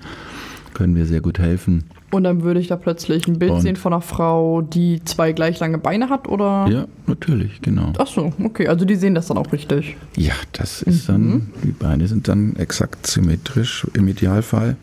[0.73, 1.85] können wir sehr gut helfen.
[2.15, 5.33] Und dann würde ich da plötzlich ein Bild Und- sehen von einer Frau, die zwei
[5.33, 6.65] gleich lange Beine hat, oder?
[6.69, 7.91] Ja, natürlich, genau.
[7.97, 9.97] Ach so, okay, also die sehen das dann auch richtig.
[10.15, 14.77] Ja, das ist dann, die Beine sind dann exakt symmetrisch im Idealfall.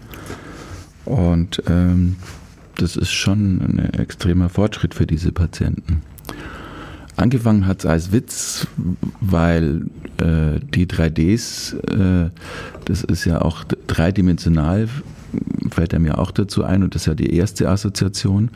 [1.06, 2.16] Und ähm,
[2.76, 6.02] das ist schon ein extremer Fortschritt für diese Patienten.
[7.16, 8.66] Angefangen hat es als Witz,
[9.20, 9.86] weil
[10.18, 11.74] äh, die 3Ds,
[12.26, 12.30] äh,
[12.84, 14.88] das ist ja auch dreidimensional,
[15.70, 18.50] fällt einem ja auch dazu ein und das ist ja die erste Assoziation.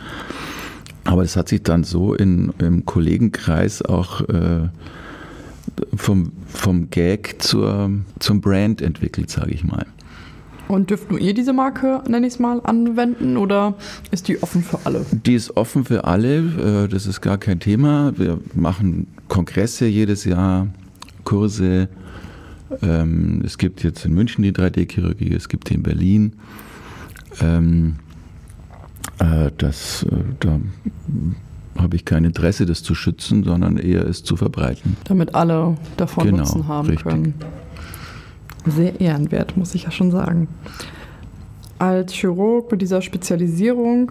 [1.05, 4.69] Aber es hat sich dann so in, im Kollegenkreis auch äh,
[5.95, 9.87] vom, vom Gag zur, zum Brand entwickelt, sage ich mal.
[10.69, 13.75] Und dürft nur ihr diese Marke, nenne ich es mal, anwenden oder
[14.11, 15.07] ist die offen für alle?
[15.13, 16.39] Die ist offen für alle,
[16.85, 18.13] äh, das ist gar kein Thema.
[18.17, 20.67] Wir machen Kongresse jedes Jahr,
[21.23, 21.89] Kurse.
[22.83, 26.33] Ähm, Es gibt jetzt in München die 3D-Chirurgie, es gibt die in Berlin.
[27.41, 27.97] Ähm,
[29.19, 30.59] äh, Das, äh, da
[31.79, 34.97] habe ich kein Interesse, das zu schützen, sondern eher es zu verbreiten.
[35.05, 37.07] Damit alle davon Genau, Nutzen haben richtig.
[37.07, 37.35] können.
[38.67, 40.49] Sehr ehrenwert, muss ich ja schon sagen.
[41.79, 44.11] Als Chirurg mit dieser Spezialisierung,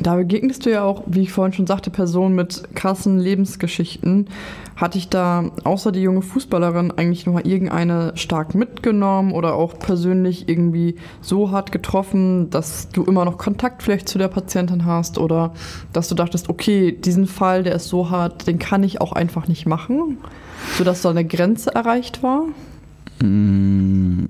[0.00, 4.28] da begegnest du ja auch, wie ich vorhin schon sagte, Personen mit krassen Lebensgeschichten.
[4.76, 10.48] Hatte ich da außer die junge Fußballerin eigentlich noch irgendeine stark mitgenommen oder auch persönlich
[10.48, 15.52] irgendwie so hart getroffen, dass du immer noch Kontakt vielleicht zu der Patientin hast oder
[15.92, 19.48] dass du dachtest, okay, diesen Fall, der ist so hart, den kann ich auch einfach
[19.48, 20.18] nicht machen,
[20.76, 22.44] sodass da eine Grenze erreicht war?
[23.20, 24.26] Mm,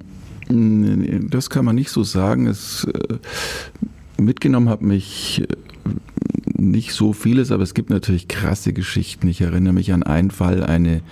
[1.28, 2.46] Das kann man nicht so sagen.
[2.46, 3.18] Es, äh,
[4.20, 5.46] mitgenommen hat mich äh,
[6.58, 9.28] nicht so vieles, aber es gibt natürlich krasse Geschichten.
[9.28, 11.02] Ich erinnere mich an einen Fall, eine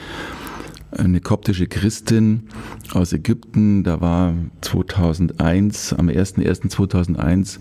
[0.92, 2.44] eine koptische Christin
[2.92, 3.84] aus Ägypten.
[3.84, 7.58] Da war 2001, am 01.01.2001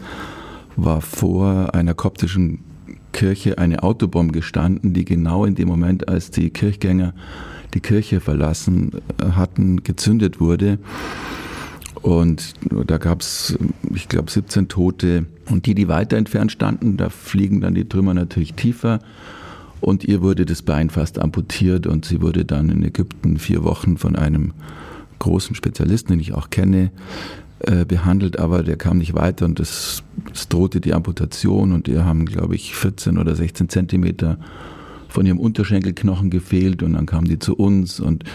[0.76, 2.60] war vor einer koptischen
[3.14, 7.14] Kirche eine Autobombe gestanden, die genau in dem Moment, als die Kirchgänger
[7.74, 10.80] die Kirche verlassen hatten, gezündet wurde.
[12.02, 12.54] Und
[12.86, 13.58] da gab es,
[13.94, 15.26] ich glaube, 17 Tote.
[15.50, 19.00] Und die, die weiter entfernt standen, da fliegen dann die Trümmer natürlich tiefer.
[19.82, 23.98] Und ihr wurde das Bein fast amputiert und sie wurde dann in Ägypten vier Wochen
[23.98, 24.54] von einem
[25.20, 26.92] großen Spezialisten, den ich auch kenne,
[27.60, 30.04] äh, behandelt, aber der kam nicht weiter und es,
[30.34, 34.38] es drohte die Amputation und ihr haben, glaube ich, 14 oder 16 Zentimeter
[35.16, 38.26] von ihrem Unterschenkelknochen gefehlt und dann kamen die zu uns und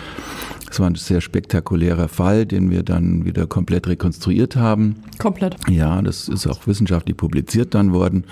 [0.71, 4.97] es war ein sehr spektakulärer Fall, den wir dann wieder komplett rekonstruiert haben.
[5.19, 5.57] Komplett.
[5.69, 8.25] Ja, das ist auch wissenschaftlich publiziert dann worden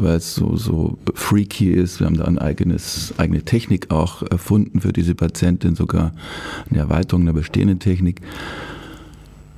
[0.00, 1.98] weil es so, so freaky ist.
[1.98, 6.12] Wir haben da ein eigenes, eigene Technik auch erfunden für diese Patientin, sogar
[6.70, 8.20] eine Erweiterung der bestehenden Technik.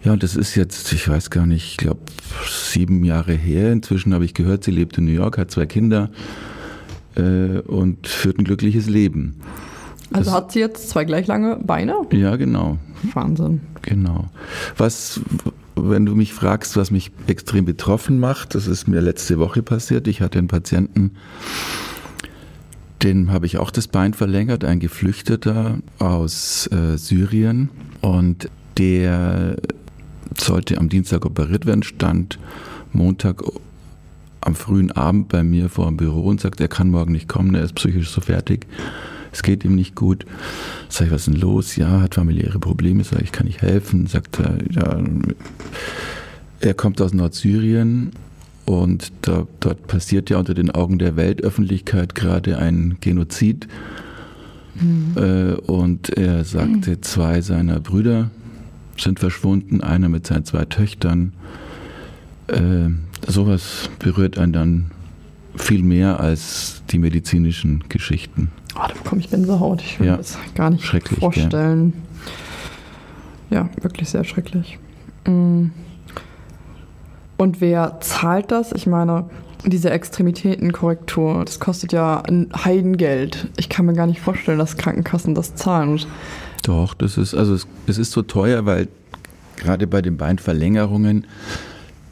[0.03, 2.01] Ja, und das ist jetzt, ich weiß gar nicht, ich glaube
[2.49, 3.71] sieben Jahre her.
[3.71, 6.11] Inzwischen habe ich gehört, sie lebt in New York, hat zwei Kinder
[7.17, 9.37] und führt ein glückliches Leben.
[10.13, 11.95] Also das, hat sie jetzt zwei gleich lange Beine?
[12.13, 12.79] Ja, genau.
[13.15, 13.61] Wahnsinn.
[13.83, 14.29] Genau.
[14.77, 15.21] Was,
[15.77, 20.09] wenn du mich fragst, was mich extrem betroffen macht, das ist mir letzte Woche passiert.
[20.09, 21.13] Ich hatte einen Patienten,
[23.03, 27.71] dem habe ich auch das Bein verlängert, ein Geflüchteter aus äh, Syrien.
[28.01, 29.57] Und der
[30.39, 32.39] sollte am Dienstag operiert werden, stand
[32.93, 33.43] Montag
[34.41, 37.55] am frühen Abend bei mir vor dem Büro und sagt, er kann morgen nicht kommen,
[37.55, 38.67] er ist psychisch so fertig
[39.33, 40.27] es geht ihm nicht gut.
[40.89, 41.77] Sag ich, was ist denn los?
[41.77, 43.05] Ja, hat familiäre Probleme.
[43.05, 44.07] Sag ich, kann ich helfen?
[44.07, 44.99] Sagt er, ja,
[46.61, 48.13] er kommt aus Nordsyrien
[48.67, 53.69] und da, dort passiert ja unter den Augen der Weltöffentlichkeit gerade ein Genozid.
[54.75, 55.17] Mhm.
[55.17, 57.03] Äh, und er sagte, mhm.
[57.03, 58.31] zwei seiner Brüder
[58.97, 61.33] sind verschwunden, einer mit seinen zwei Töchtern.
[63.27, 64.91] Sowas berührt einen dann
[65.57, 68.51] viel mehr als die medizinischen Geschichten.
[68.77, 69.83] Oh, da bekomme ich Gänsehaut.
[69.83, 70.17] Ich will ja.
[70.17, 70.85] das gar nicht
[71.19, 71.93] vorstellen.
[73.51, 73.63] Ja.
[73.63, 74.79] ja, wirklich sehr schrecklich.
[75.27, 75.67] Mm.
[77.37, 78.73] Und wer zahlt das?
[78.73, 79.25] Ich meine,
[79.65, 83.49] diese Extremitätenkorrektur, das kostet ja ein Heidengeld.
[83.57, 86.01] Ich kann mir gar nicht vorstellen, dass Krankenkassen das zahlen.
[86.63, 88.89] Doch, das ist, also es, es ist so teuer, weil
[89.57, 91.27] gerade bei den Beinverlängerungen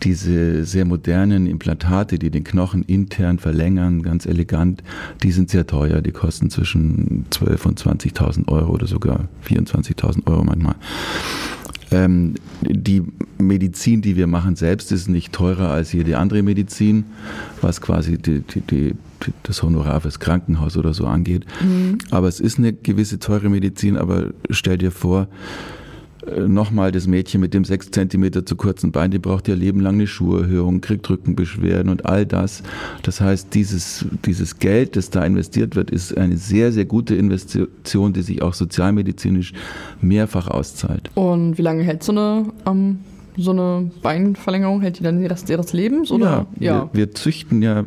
[0.02, 4.82] diese sehr modernen Implantate, die den Knochen intern verlängern, ganz elegant,
[5.22, 6.00] die sind sehr teuer.
[6.00, 10.76] Die kosten zwischen 12.000 und 20.000 Euro oder sogar 24.000 Euro manchmal.
[11.90, 13.02] Ähm, die
[13.38, 17.04] Medizin, die wir machen selbst, ist nicht teurer als jede andere Medizin,
[17.62, 18.94] was quasi die, die, die,
[19.42, 21.46] das Honorar fürs Krankenhaus oder so angeht.
[21.62, 21.98] Mhm.
[22.10, 25.28] Aber es ist eine gewisse teure Medizin, aber stell dir vor,
[26.46, 29.94] nochmal das Mädchen mit dem sechs Zentimeter zu kurzen Bein, die braucht ihr Leben lang
[29.94, 32.62] eine Schuherhöhung, kriegt Rückenbeschwerden und all das.
[33.02, 38.12] Das heißt, dieses, dieses Geld, das da investiert wird, ist eine sehr, sehr gute Investition,
[38.12, 39.52] die sich auch sozialmedizinisch
[40.00, 41.10] mehrfach auszahlt.
[41.14, 42.98] Und wie lange hält so eine, ähm,
[43.36, 44.80] so eine Beinverlängerung?
[44.80, 46.10] Hält die dann den Rest ihres Lebens?
[46.10, 46.46] Oder?
[46.58, 46.90] Ja, ja.
[46.92, 47.84] Wir, wir, züchten ja,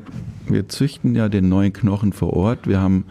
[0.47, 2.67] wir züchten ja den neuen Knochen vor Ort.
[2.67, 3.05] Wir haben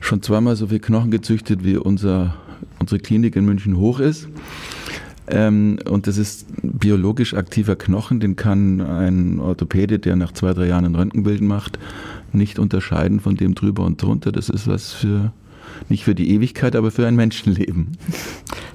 [0.00, 2.36] schon zweimal so viel Knochen gezüchtet, wie unser
[2.78, 4.28] unsere Klinik in München hoch ist.
[5.28, 10.68] Ähm, und das ist biologisch aktiver Knochen, den kann ein Orthopäde, der nach zwei, drei
[10.68, 11.78] Jahren ein Röntgenbild macht,
[12.32, 14.30] nicht unterscheiden von dem drüber und drunter.
[14.30, 15.32] Das ist was für,
[15.88, 17.96] nicht für die Ewigkeit, aber für ein Menschenleben.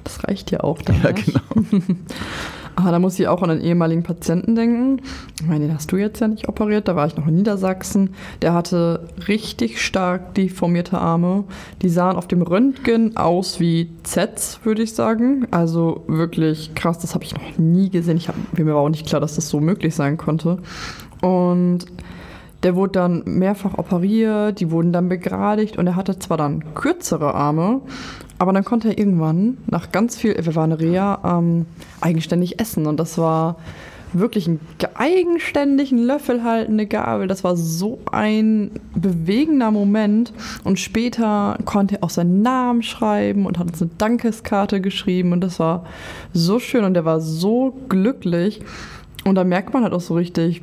[0.04, 0.82] Das reicht ja auch.
[0.82, 1.40] Dann, ja, genau.
[2.74, 5.02] Ah, da muss ich auch an einen ehemaligen Patienten denken.
[5.40, 8.14] Ich meine, den hast du jetzt ja nicht operiert, da war ich noch in Niedersachsen.
[8.40, 11.44] Der hatte richtig stark deformierte Arme.
[11.82, 15.46] Die sahen auf dem Röntgen aus wie Zs, würde ich sagen.
[15.50, 18.16] Also wirklich krass, das habe ich noch nie gesehen.
[18.16, 20.58] Ich hab, mir war auch nicht klar, dass das so möglich sein konnte.
[21.20, 21.86] Und
[22.62, 27.34] der wurde dann mehrfach operiert, die wurden dann begradigt und er hatte zwar dann kürzere
[27.34, 27.80] Arme,
[28.42, 31.64] aber dann konnte er irgendwann nach ganz viel, Reha, ähm,
[32.00, 33.54] eigenständig essen und das war
[34.12, 34.58] wirklich ein
[34.94, 37.28] eigenständigen Löffel halten, eine Gabel.
[37.28, 40.32] Das war so ein bewegender Moment.
[40.64, 45.32] Und später konnte er auch seinen Namen schreiben und hat uns eine Dankeskarte geschrieben.
[45.32, 45.86] Und das war
[46.34, 48.60] so schön und er war so glücklich.
[49.24, 50.62] Und da merkt man halt auch so richtig,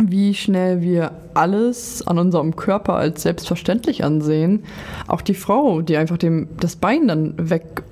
[0.00, 4.64] wie schnell wir alles an unserem Körper als selbstverständlich ansehen.
[5.06, 7.82] Auch die Frau, die einfach dem, das Bein dann weg,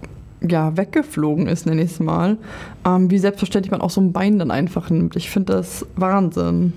[0.41, 2.39] ja, weggeflogen ist, nenne ich es mal,
[2.87, 5.15] ähm, wie selbstverständlich man auch so ein Bein dann einfach nimmt.
[5.17, 6.73] Ich finde das Wahnsinn,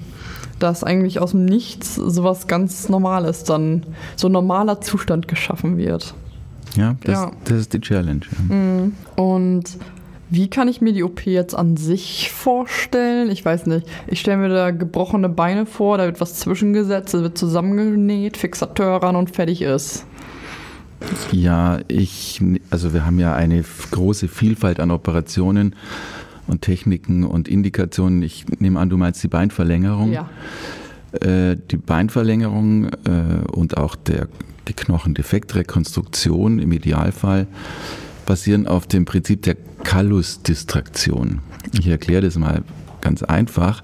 [0.60, 3.86] dass eigentlich aus dem Nichts sowas ganz Normales dann,
[4.18, 6.14] so ein normaler Zustand geschaffen wird.
[6.76, 7.32] Ja, das, Ja.
[7.46, 8.22] das ist die Challenge.
[8.50, 8.94] Mhm.
[9.16, 9.78] Und
[10.34, 13.30] wie kann ich mir die OP jetzt an sich vorstellen?
[13.30, 13.88] Ich weiß nicht.
[14.08, 19.04] Ich stelle mir da gebrochene Beine vor, da wird was zwischengesetzt, es wird zusammengenäht, Fixateur
[19.04, 20.08] ran und fertig ist.
[21.32, 25.76] Ja, ich, also wir haben ja eine große Vielfalt an Operationen
[26.48, 28.24] und Techniken und Indikationen.
[28.24, 30.14] Ich nehme an, du meinst die Beinverlängerung.
[30.14, 30.30] Ja.
[31.22, 34.30] Äh, die Beinverlängerung äh, und auch der,
[34.68, 37.46] die Knochendefektrekonstruktion im Idealfall
[38.26, 41.40] basieren auf dem Prinzip der Kallusdistraktion.
[41.78, 42.64] Ich erkläre das mal
[43.02, 43.82] ganz einfach.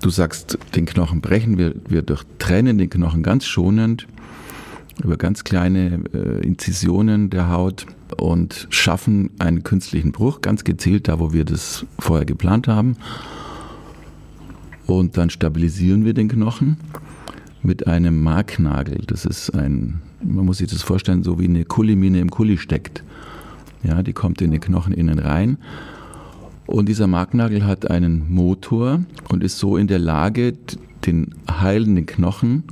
[0.00, 4.06] Du sagst, den Knochen brechen, wir, wir durchtrennen den Knochen ganz schonend
[5.02, 11.20] über ganz kleine äh, Inzisionen der Haut und schaffen einen künstlichen Bruch, ganz gezielt da,
[11.20, 12.96] wo wir das vorher geplant haben.
[14.86, 16.78] Und dann stabilisieren wir den Knochen
[17.62, 19.02] mit einem Marknagel.
[19.06, 23.04] Das ist ein, man muss sich das vorstellen, so wie eine Kullimine im Kuli steckt.
[23.82, 25.58] Ja, die kommt in den Knochen innen rein.
[26.66, 29.00] Und dieser Marknagel hat einen Motor
[29.30, 30.52] und ist so in der Lage,
[31.06, 32.64] den heilenden Knochen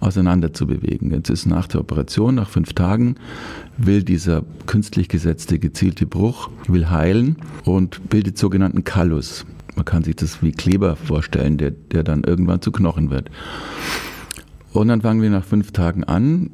[0.00, 1.10] auseinander zu bewegen.
[1.10, 3.16] Jetzt ist nach der Operation, nach fünf Tagen,
[3.76, 9.46] will dieser künstlich gesetzte, gezielte Bruch, will heilen und bildet sogenannten Kallus.
[9.74, 13.30] Man kann sich das wie Kleber vorstellen, der, der dann irgendwann zu Knochen wird.
[14.72, 16.50] Und dann fangen wir nach fünf Tagen an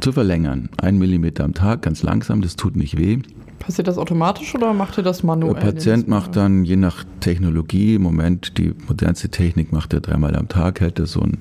[0.00, 0.68] zu verlängern.
[0.78, 3.18] Ein Millimeter am Tag, ganz langsam, das tut nicht weh.
[3.58, 5.54] Passiert das automatisch oder macht ihr das manuell?
[5.54, 10.34] Der Patient macht dann je nach Technologie, im Moment die modernste Technik macht er dreimal
[10.34, 11.38] am Tag, hält er so ein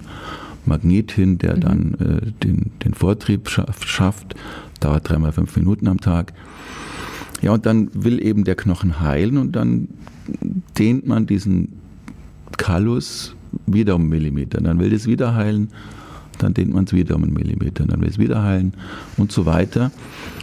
[0.66, 4.36] Magnet hin, der dann äh, den, den Vortrieb schaff, schafft,
[4.80, 6.34] dauert dreimal fünf Minuten am Tag.
[7.42, 9.88] Ja, und dann will eben der Knochen heilen und dann
[10.78, 11.80] dehnt man diesen
[12.58, 13.36] Kallus
[13.66, 14.62] wieder um einen Millimeter.
[14.62, 15.70] Dann will es wieder heilen,
[16.44, 18.74] dann dehnt man es wieder um einen Millimeter, dann will es wieder heilen
[19.18, 19.92] und so weiter.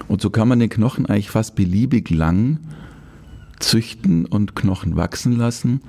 [0.09, 2.59] Und so kann man den Knochen eigentlich fast beliebig lang
[3.59, 5.81] züchten und Knochen wachsen lassen.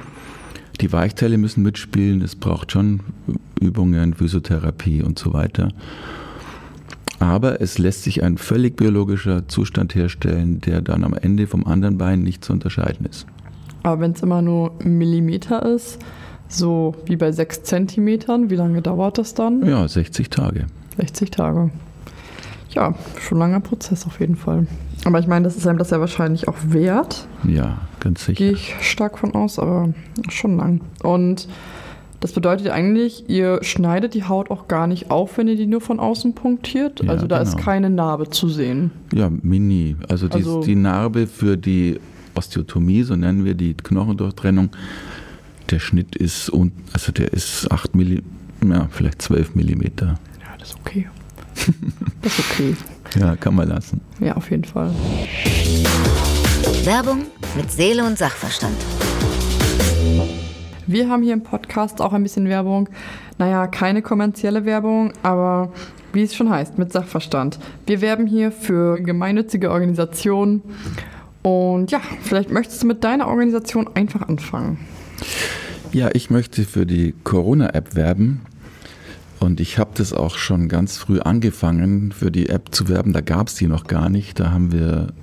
[0.81, 3.01] Die Weichteile müssen mitspielen, es braucht schon
[3.59, 5.69] Übungen, Physiotherapie und so weiter.
[7.19, 11.97] Aber es lässt sich ein völlig biologischer Zustand herstellen, der dann am Ende vom anderen
[11.97, 13.25] Bein nicht zu unterscheiden ist.
[13.81, 15.97] Aber wenn es immer nur ein Millimeter ist,
[16.49, 19.65] so wie bei sechs Zentimetern, wie lange dauert das dann?
[19.67, 20.67] Ja, 60 Tage.
[20.97, 21.69] 60 Tage.
[22.71, 24.67] Ja, schon ein langer Prozess auf jeden Fall.
[25.05, 28.37] Aber ich meine, das ist einem das ja wahrscheinlich auch wert, Ja, ganz sicher.
[28.37, 29.89] gehe ich stark von aus, aber
[30.29, 30.81] schon lang.
[31.03, 31.47] Und
[32.19, 35.81] das bedeutet eigentlich, ihr schneidet die Haut auch gar nicht auf, wenn ihr die nur
[35.81, 37.03] von außen punktiert.
[37.03, 37.63] Ja, also da ist genau.
[37.63, 38.91] keine Narbe zu sehen.
[39.13, 39.95] Ja, mini.
[40.09, 41.99] Also die, Also- die Narbe für die
[42.35, 44.69] Osteotomie, so nennen wir die Knochendurchtrennung,
[45.71, 48.23] der Schnitt ist, un, also der ist 8 Milli,
[48.67, 50.19] ja, vielleicht 12 Millimeter.
[50.39, 51.07] Ja, das ist okay.
[52.21, 52.75] das ist okay.
[53.19, 54.01] Ja, kann man lassen.
[54.19, 54.93] Ja, auf jeden Fall.
[56.83, 58.75] Werbung mit Seele und Sachverstand.
[60.85, 62.87] Wir haben hier im Podcast auch ein bisschen Werbung.
[63.37, 65.71] Naja, keine kommerzielle Werbung, aber
[66.13, 67.59] wie es schon heißt, mit Sachverstand.
[67.85, 70.61] Wir werben hier für gemeinnützige Organisationen.
[71.43, 74.79] Und ja, vielleicht möchtest du mit deiner Organisation einfach anfangen.
[75.93, 78.41] Ja, ich möchte für die Corona-App werben.
[79.39, 83.13] Und ich habe das auch schon ganz früh angefangen, für die App zu werben.
[83.13, 84.39] Da gab es die noch gar nicht.
[84.39, 85.13] Da haben wir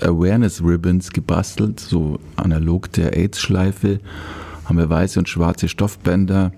[0.00, 4.00] Awareness Ribbons gebastelt, so analog der AIDS-Schleife.
[4.64, 6.52] Haben wir weiße und schwarze Stoffbänder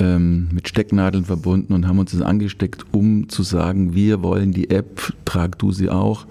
[0.00, 4.70] ähm, mit Stecknadeln verbunden und haben uns das angesteckt, um zu sagen, wir wollen die
[4.70, 6.26] App, trag du sie auch.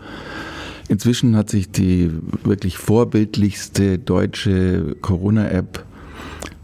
[0.90, 2.12] Inzwischen hat sich die
[2.44, 5.86] wirklich vorbildlichste deutsche Corona-App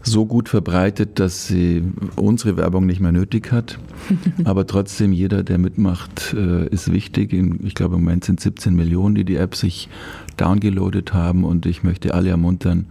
[0.02, 1.84] so gut verbreitet, dass sie
[2.16, 3.78] unsere Werbung nicht mehr nötig hat.
[4.44, 7.32] Aber trotzdem, jeder, der mitmacht, äh, ist wichtig.
[7.32, 9.88] Ich glaube, im Moment sind 17 Millionen, die die App sich
[10.36, 11.44] downgeloadet haben.
[11.44, 12.86] Und ich möchte alle ermuntern,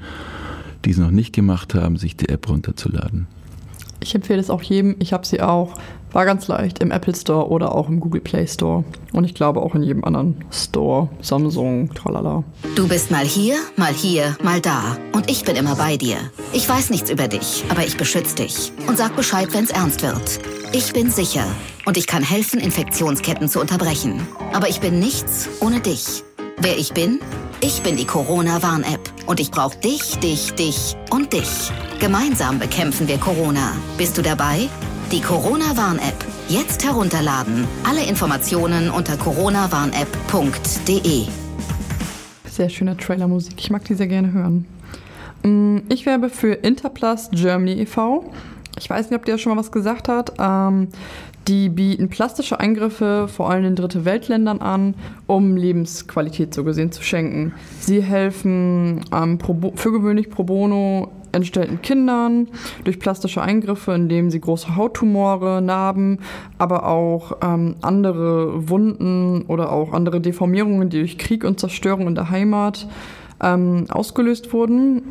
[0.85, 3.27] die es noch nicht gemacht haben, sich die App runterzuladen.
[4.05, 4.95] Ich empfehle es auch jedem.
[4.99, 5.73] Ich habe sie auch.
[6.11, 8.83] War ganz leicht im Apple Store oder auch im Google Play Store.
[9.13, 11.09] Und ich glaube auch in jedem anderen Store.
[11.21, 12.43] Samsung, tralala.
[12.75, 14.95] Du bist mal hier, mal hier, mal da.
[15.11, 16.17] Und ich bin immer bei dir.
[16.53, 18.71] Ich weiß nichts über dich, aber ich beschütze dich.
[18.87, 20.39] Und sag Bescheid, wenn's ernst wird.
[20.71, 21.45] Ich bin sicher.
[21.87, 24.21] Und ich kann helfen, Infektionsketten zu unterbrechen.
[24.53, 26.23] Aber ich bin nichts ohne dich.
[26.57, 27.19] Wer ich bin?
[27.61, 28.99] Ich bin die Corona-Warn-App.
[29.27, 31.71] Und ich brauche dich, dich, dich und dich.
[31.99, 33.73] Gemeinsam bekämpfen wir Corona.
[33.97, 34.69] Bist du dabei?
[35.11, 36.25] Die Corona-Warn-App.
[36.47, 37.67] Jetzt herunterladen.
[37.87, 41.25] Alle Informationen unter coronawarnapp.de.
[42.49, 43.55] Sehr schöne Trailermusik.
[43.57, 44.65] Ich mag die sehr gerne hören.
[45.43, 48.31] Mm, Ich werbe für Interplus Germany e.V.
[48.77, 50.33] Ich weiß nicht, ob der schon mal was gesagt hat.
[50.37, 50.89] Ähm,
[51.47, 54.95] Die bieten plastische Eingriffe vor allem in dritte Weltländern an,
[55.27, 57.53] um Lebensqualität so gesehen zu schenken.
[57.79, 59.37] Sie helfen ähm,
[59.75, 62.47] für gewöhnlich pro bono entstellten Kindern
[62.83, 66.19] durch plastische Eingriffe, indem sie große Hauttumore, Narben,
[66.57, 72.15] aber auch ähm, andere Wunden oder auch andere Deformierungen, die durch Krieg und Zerstörung in
[72.15, 72.87] der Heimat
[73.43, 75.03] ähm, ausgelöst wurden,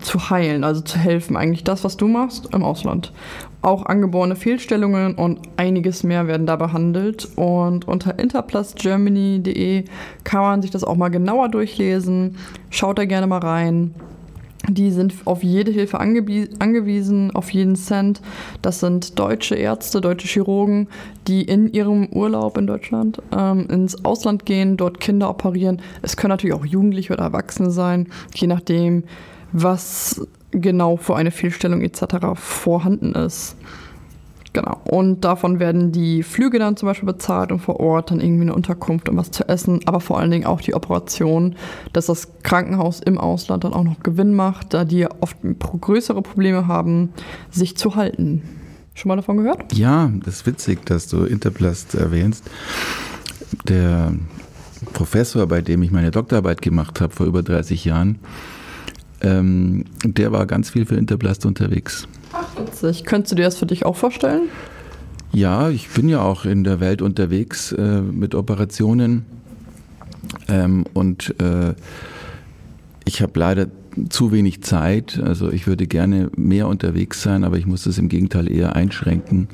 [0.00, 1.36] zu heilen, also zu helfen.
[1.36, 3.12] Eigentlich das, was du machst im Ausland.
[3.62, 7.28] Auch angeborene Fehlstellungen und einiges mehr werden da behandelt.
[7.36, 9.84] Und unter interplastgermany.de
[10.24, 12.36] kann man sich das auch mal genauer durchlesen.
[12.70, 13.94] Schaut da gerne mal rein.
[14.68, 18.20] Die sind auf jede Hilfe angewiesen, auf jeden Cent.
[18.62, 20.88] Das sind deutsche Ärzte, deutsche Chirurgen,
[21.26, 25.80] die in ihrem Urlaub in Deutschland ähm, ins Ausland gehen, dort Kinder operieren.
[26.02, 29.02] Es können natürlich auch Jugendliche oder Erwachsene sein, je nachdem,
[29.52, 32.04] was genau für eine Fehlstellung etc.
[32.34, 33.56] vorhanden ist.
[34.52, 34.78] Genau.
[34.84, 38.54] Und davon werden die Flüge dann zum Beispiel bezahlt und vor Ort dann irgendwie eine
[38.54, 41.56] Unterkunft und was zu essen, aber vor allen Dingen auch die Operation,
[41.94, 46.66] dass das Krankenhaus im Ausland dann auch noch Gewinn macht, da die oft größere Probleme
[46.68, 47.14] haben,
[47.50, 48.42] sich zu halten.
[48.94, 49.72] Schon mal davon gehört?
[49.72, 52.50] Ja, das ist witzig, dass du Interplast erwähnst.
[53.66, 54.12] Der
[54.92, 58.18] Professor, bei dem ich meine Doktorarbeit gemacht habe vor über 30 Jahren,
[59.22, 62.06] ähm, der war ganz viel für Interplast unterwegs.
[62.32, 63.04] Ach, witzig.
[63.04, 64.48] Könntest du dir das für dich auch vorstellen?
[65.32, 69.24] Ja, ich bin ja auch in der Welt unterwegs äh, mit Operationen.
[70.48, 71.74] Ähm, und äh,
[73.04, 73.68] ich habe leider
[74.08, 75.20] zu wenig Zeit.
[75.22, 79.48] Also ich würde gerne mehr unterwegs sein, aber ich muss das im Gegenteil eher einschränken,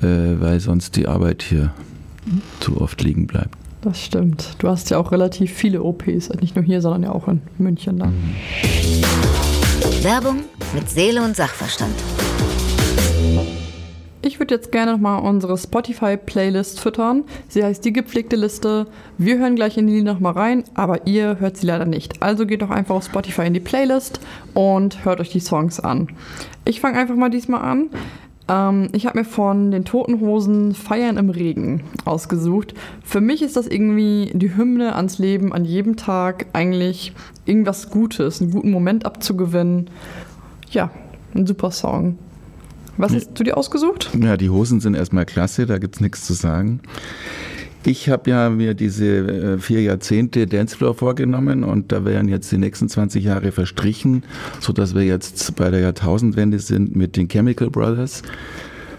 [0.00, 0.06] äh,
[0.40, 1.72] weil sonst die Arbeit hier
[2.26, 2.42] mhm.
[2.60, 3.61] zu oft liegen bleibt.
[3.82, 4.54] Das stimmt.
[4.58, 7.98] Du hast ja auch relativ viele OPs, nicht nur hier, sondern ja auch in München
[7.98, 8.14] dann.
[10.02, 11.94] Werbung mit Seele und Sachverstand.
[14.24, 17.24] Ich würde jetzt gerne nochmal unsere Spotify-Playlist füttern.
[17.48, 18.86] Sie heißt die gepflegte Liste.
[19.18, 22.22] Wir hören gleich in die Lieder nochmal rein, aber ihr hört sie leider nicht.
[22.22, 24.20] Also geht doch einfach auf Spotify in die Playlist
[24.54, 26.06] und hört euch die Songs an.
[26.64, 27.90] Ich fange einfach mal diesmal an.
[28.52, 32.74] Ähm, ich habe mir von den Toten Hosen Feiern im Regen ausgesucht.
[33.02, 37.14] Für mich ist das irgendwie die Hymne ans Leben an jedem Tag, eigentlich
[37.46, 39.88] irgendwas Gutes, einen guten Moment abzugewinnen.
[40.70, 40.90] Ja,
[41.34, 42.18] ein super Song.
[42.98, 44.10] Was hast du dir ausgesucht?
[44.20, 46.80] Ja, die Hosen sind erstmal klasse, da gibt es nichts zu sagen.
[47.84, 52.58] Ich habe ja mir diese äh, vier Jahrzehnte Dancefloor vorgenommen und da wären jetzt die
[52.58, 54.22] nächsten 20 Jahre verstrichen,
[54.60, 58.22] sodass wir jetzt bei der Jahrtausendwende sind mit den Chemical Brothers.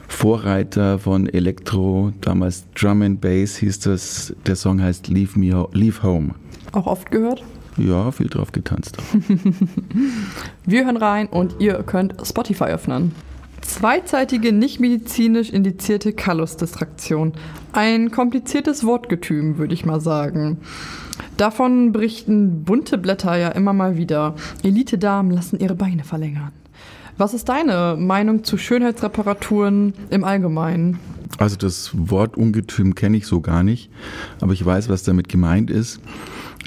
[0.10, 4.36] Vorreiter von Elektro, damals Drum and Bass hieß das.
[4.46, 6.36] Der Song heißt Leave, Me, Leave Home.
[6.74, 7.42] Auch oft gehört?
[7.78, 8.98] Ja, viel drauf getanzt.
[10.66, 13.14] wir hören rein und ihr könnt Spotify öffnen.
[13.64, 17.34] Zweizeitige nicht medizinisch indizierte Kallusdistraktion.
[17.72, 20.58] Ein kompliziertes Wortgetüm, würde ich mal sagen.
[21.38, 24.36] Davon berichten bunte Blätter ja immer mal wieder.
[24.64, 26.52] Elite-Damen lassen ihre Beine verlängern.
[27.18, 31.00] Was ist deine Meinung zu Schönheitsreparaturen im Allgemeinen?
[31.38, 33.90] Also das Wort Ungetüm kenne ich so gar nicht,
[34.40, 36.00] aber ich weiß, was damit gemeint ist.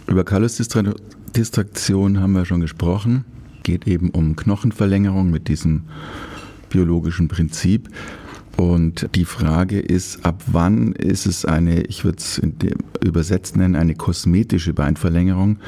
[0.06, 3.24] Über Kallusdistraktion haben wir schon gesprochen.
[3.62, 5.82] Geht eben um Knochenverlängerung mit diesem
[6.68, 7.88] biologischen Prinzip.
[8.56, 12.40] Und die Frage ist, ab wann ist es eine, ich würde es
[13.04, 15.58] übersetzt nennen, eine kosmetische Beinverlängerung?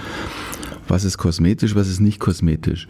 [0.89, 2.87] Was ist kosmetisch, was ist nicht kosmetisch?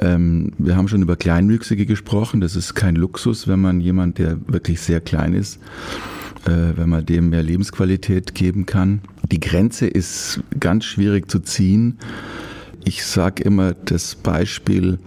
[0.00, 2.40] Ähm, wir haben schon über Kleinwüchsige gesprochen.
[2.40, 5.58] Das ist kein Luxus, wenn man jemand, der wirklich sehr klein ist,
[6.46, 9.00] äh, wenn man dem mehr Lebensqualität geben kann.
[9.30, 11.98] Die Grenze ist ganz schwierig zu ziehen.
[12.84, 14.98] Ich sage immer das Beispiel,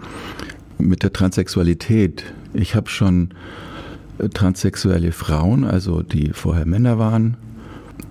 [0.81, 2.23] mit der Transsexualität.
[2.53, 3.29] Ich habe schon
[4.17, 7.37] äh, transsexuelle Frauen, also die vorher Männer waren,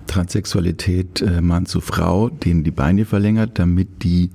[0.07, 4.31] Transsexualität äh, Mann zu Frau, denen die Beine verlängert, damit die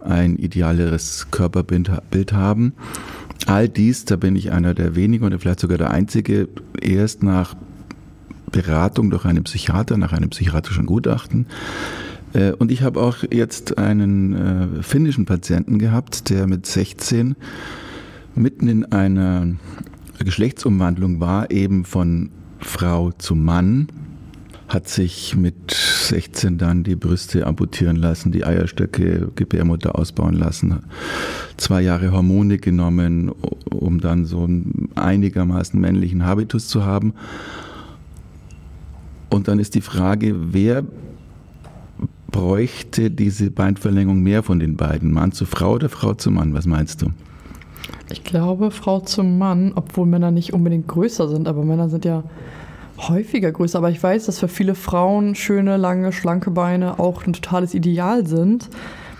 [0.00, 2.72] ein idealeres Körperbild haben.
[3.46, 6.48] All dies, da bin ich einer der wenigen oder vielleicht sogar der einzige,
[6.80, 7.54] erst nach
[8.50, 11.46] Beratung durch einen Psychiater, nach einem psychiatrischen Gutachten.
[12.32, 17.36] Äh, und ich habe auch jetzt einen äh, finnischen Patienten gehabt, der mit 16
[18.34, 19.46] mitten in einer
[20.18, 22.30] Geschlechtsumwandlung war, eben von
[22.60, 23.88] Frau zu Mann,
[24.68, 30.82] hat sich mit 16 dann die Brüste amputieren lassen, die Eierstöcke, Gebärmutter ausbauen lassen,
[31.58, 33.30] zwei Jahre Hormone genommen,
[33.70, 37.12] um dann so einen einigermaßen männlichen Habitus zu haben.
[39.28, 40.84] Und dann ist die Frage, wer
[42.32, 46.54] bräuchte diese Beinverlängerung mehr von den beiden, Mann zu Frau oder Frau zu Mann?
[46.54, 47.10] Was meinst du?
[48.10, 52.24] Ich glaube, Frau zum Mann, obwohl Männer nicht unbedingt größer sind, aber Männer sind ja
[52.98, 53.78] häufiger größer.
[53.78, 58.26] Aber ich weiß, dass für viele Frauen schöne, lange, schlanke Beine auch ein totales Ideal
[58.26, 58.68] sind.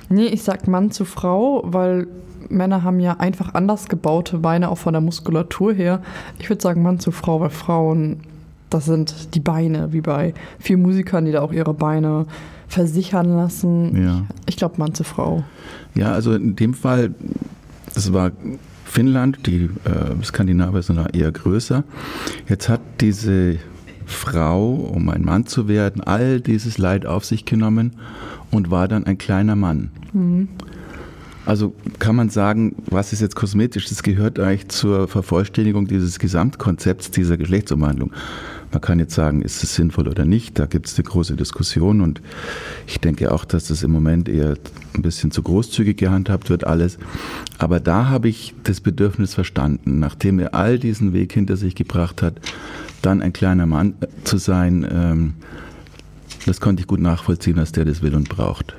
[0.08, 2.06] Nee, ich sag Mann zu Frau, weil
[2.48, 6.02] Männer haben ja einfach anders gebaute Beine, auch von der Muskulatur her.
[6.38, 8.20] Ich würde sagen Mann zu Frau, weil Frauen,
[8.72, 12.26] das sind die Beine, wie bei vielen Musikern, die da auch ihre Beine
[12.68, 14.02] versichern lassen.
[14.02, 14.24] Ja.
[14.46, 15.44] Ich glaube Mann zu Frau.
[15.94, 17.14] Ja, also in dem Fall,
[17.94, 18.32] das war
[18.84, 21.84] Finnland, die äh, Skandinavier sind da eher größer.
[22.48, 23.58] Jetzt hat diese
[24.06, 27.92] Frau, um ein Mann zu werden, all dieses Leid auf sich genommen
[28.50, 29.90] und war dann ein kleiner Mann.
[31.44, 33.88] Also kann man sagen, was ist jetzt kosmetisch?
[33.88, 38.12] Das gehört eigentlich zur Vervollständigung dieses Gesamtkonzepts dieser Geschlechtsumwandlung.
[38.72, 40.58] Man kann jetzt sagen, ist es sinnvoll oder nicht?
[40.58, 42.22] Da gibt es eine große Diskussion und
[42.86, 44.56] ich denke auch, dass das im Moment eher
[44.94, 46.98] ein bisschen zu großzügig gehandhabt wird alles.
[47.58, 52.22] Aber da habe ich das Bedürfnis verstanden, nachdem er all diesen Weg hinter sich gebracht
[52.22, 52.40] hat,
[53.02, 55.34] dann ein kleiner Mann äh, zu sein, ähm,
[56.46, 58.74] das konnte ich gut nachvollziehen, dass der das will und braucht.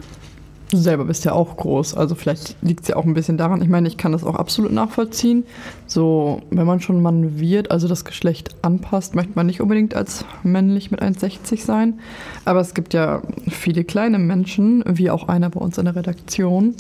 [0.73, 3.61] Du selber bist ja auch groß, also vielleicht liegt es ja auch ein bisschen daran.
[3.61, 5.43] Ich meine, ich kann das auch absolut nachvollziehen.
[5.85, 10.25] So, wenn man schon Mann wird, also das Geschlecht anpasst, möchte man nicht unbedingt als
[10.41, 11.99] männlich mit 1,60 sein.
[12.43, 13.21] Aber es gibt ja
[13.51, 16.73] viele kleine Menschen, wie auch einer bei uns in der Redaktion.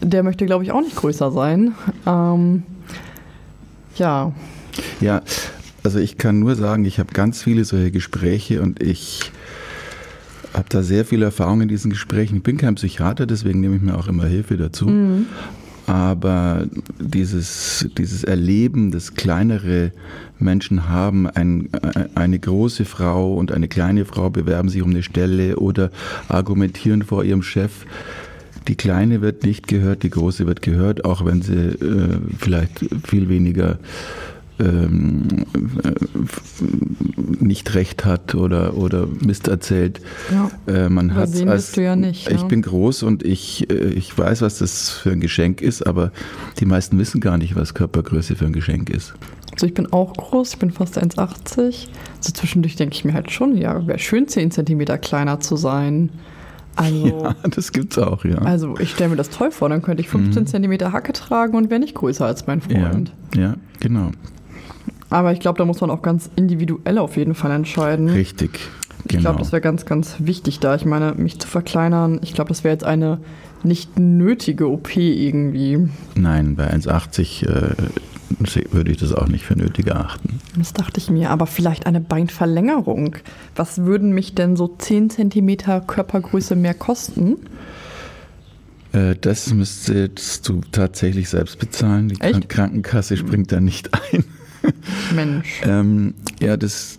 [0.00, 1.74] Der möchte, glaube ich, auch nicht größer sein.
[2.06, 2.62] Ähm,
[3.96, 4.32] ja,
[5.02, 5.20] Ja,
[5.82, 9.30] also ich kann nur sagen, ich habe ganz viele solche Gespräche und ich
[10.56, 12.36] habe da sehr viel Erfahrung in diesen Gesprächen.
[12.36, 14.86] Ich bin kein Psychiater, deswegen nehme ich mir auch immer Hilfe dazu.
[15.86, 16.66] Aber
[16.98, 19.92] dieses, dieses Erleben, das kleinere
[20.38, 21.68] Menschen haben, ein,
[22.14, 25.90] eine große Frau und eine kleine Frau bewerben sich um eine Stelle oder
[26.28, 27.86] argumentieren vor ihrem Chef.
[28.66, 33.28] Die Kleine wird nicht gehört, die Große wird gehört, auch wenn sie äh, vielleicht viel
[33.28, 33.78] weniger
[34.58, 35.26] ähm,
[35.82, 35.92] äh,
[37.44, 40.00] nicht recht hat oder, oder Mist erzählt.
[40.30, 40.50] Ja.
[40.72, 42.46] Äh, man hat bist du ja nicht, Ich ja.
[42.46, 46.12] bin groß und ich, äh, ich weiß, was das für ein Geschenk ist, aber
[46.58, 49.14] die meisten wissen gar nicht, was Körpergröße für ein Geschenk ist.
[49.52, 51.88] Also ich bin auch groß, ich bin fast 1,80.
[52.20, 56.10] So zwischendurch denke ich mir halt schon, ja, wäre schön 10 cm kleiner zu sein.
[56.74, 58.36] Also, Ja, das gibt's auch, ja.
[58.38, 61.70] also ich stelle mir das toll vor, dann könnte ich 15 cm Hacke tragen und
[61.70, 63.12] wäre nicht größer als mein ja, Freund.
[63.34, 64.10] ja, genau.
[65.10, 68.08] Aber ich glaube, da muss man auch ganz individuell auf jeden Fall entscheiden.
[68.08, 68.58] Richtig.
[69.04, 69.20] Ich Genau.
[69.22, 70.74] glaube, das wäre ganz, ganz wichtig da.
[70.74, 73.18] Ich meine, mich zu verkleinern, ich glaube, das wäre jetzt eine
[73.62, 75.88] nicht nötige OP irgendwie.
[76.16, 77.74] Nein, bei 1,80 äh,
[78.72, 80.40] würde ich das auch nicht für nötig erachten.
[80.58, 83.16] Das dachte ich mir, aber vielleicht eine Beinverlängerung.
[83.54, 87.36] Was würden mich denn so 10 cm Körpergröße mehr kosten?
[88.92, 92.08] Äh, das müsstest du tatsächlich selbst bezahlen.
[92.08, 92.32] Die Echt?
[92.32, 94.24] Krank Krankenkasse springt da nicht ein.
[95.14, 95.60] Mensch.
[95.66, 96.98] Ähm, ja, das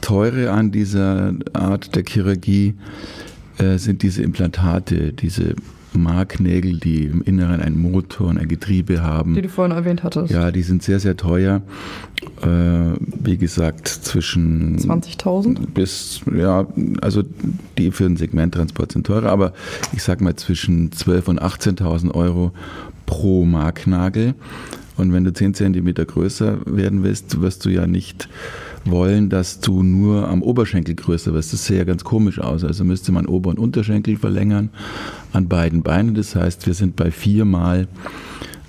[0.00, 2.74] Teure an dieser Art der Chirurgie
[3.58, 5.56] äh, sind diese Implantate, diese
[5.96, 9.34] Marknägel, die im Inneren einen Motor und ein Getriebe haben.
[9.34, 10.32] Die du vorhin erwähnt hattest.
[10.32, 11.62] Ja, die sind sehr, sehr teuer.
[12.42, 12.46] Äh,
[13.00, 15.66] wie gesagt, zwischen 20.000?
[15.72, 16.66] bis, ja,
[17.00, 17.22] also
[17.78, 19.52] die für den Segmenttransport sind teurer, aber
[19.92, 22.52] ich sag mal zwischen 12.000 und 18.000 Euro
[23.06, 24.34] pro Marknagel.
[24.96, 28.28] Und wenn du 10 Zentimeter größer werden willst, wirst du ja nicht
[28.84, 31.52] wollen, dass du nur am Oberschenkel größer wirst.
[31.52, 32.64] Das sähe ja ganz komisch aus.
[32.64, 34.70] Also müsste man Ober- und Unterschenkel verlängern
[35.32, 36.14] an beiden Beinen.
[36.14, 37.88] Das heißt, wir sind bei viermal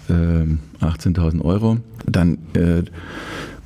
[0.10, 1.78] ähm, 18.000 Euro.
[2.06, 2.84] Dann äh,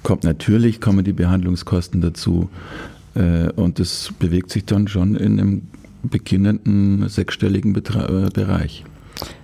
[0.03, 2.49] kommt natürlich, kommen die Behandlungskosten dazu.
[3.15, 5.61] Äh, und das bewegt sich dann schon in einem
[6.03, 8.83] beginnenden sechsstelligen Betra äh, Bereich.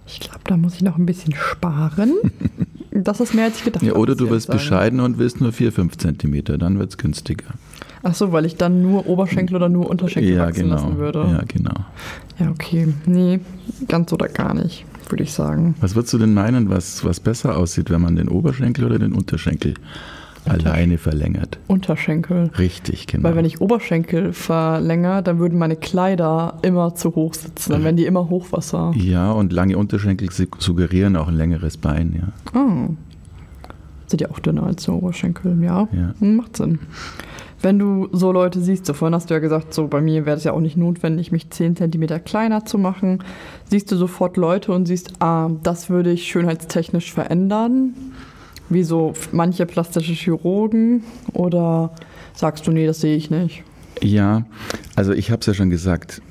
[0.08, 2.14] Ich glaube, da muss ich noch ein bisschen sparen.
[3.04, 4.00] Das ist mehr als ich gedacht Ja, habe.
[4.00, 7.46] oder muss du wirst bescheiden und willst nur 4, 5 Zentimeter, dann wird es günstiger.
[8.04, 10.76] Ach so, weil ich dann nur Oberschenkel oder nur Unterschenkel ja, wachsen genau.
[10.76, 11.20] lassen würde.
[11.20, 11.86] Ja, genau.
[12.40, 12.88] Ja, okay.
[13.06, 13.40] Nee,
[13.88, 15.76] ganz oder gar nicht, würde ich sagen.
[15.82, 19.14] Was würdest du denn meinen, was, was besser aussieht, wenn man den Oberschenkel oder den
[19.14, 19.74] Unterschenkel
[20.50, 21.60] alleine verlängert?
[21.68, 22.52] Unterschenkel.
[22.58, 23.24] Richtig, genau.
[23.24, 27.72] Weil wenn ich Oberschenkel verlängere, dann würden meine Kleider immer zu hoch sitzen.
[27.72, 28.92] Dann wären die immer Hochwasser.
[28.96, 32.60] ja, und lange Unterschenkel su- suggerieren auch ein längeres Bein, ja.
[32.60, 32.90] Oh.
[34.08, 35.88] Sind ja auch dünner als der Oberschenkel, ja.
[35.92, 36.14] Ja.
[36.20, 36.80] Hm, Macht Sinn.
[37.62, 40.38] Wenn du so Leute siehst, so vorhin hast du ja gesagt, so bei mir wäre
[40.38, 43.20] es ja auch nicht notwendig, mich 10 cm kleiner zu machen.
[43.66, 47.96] Siehst du sofort Leute und siehst, ah, das würde ich schönheitstechnisch verändern,
[48.70, 51.04] wie so manche plastische Chirurgen,
[51.34, 51.92] oder
[52.34, 53.64] sagst du, nee, das sehe ich nicht?
[54.02, 54.46] Ja,
[54.96, 56.22] also ich habe es ja schon gesagt,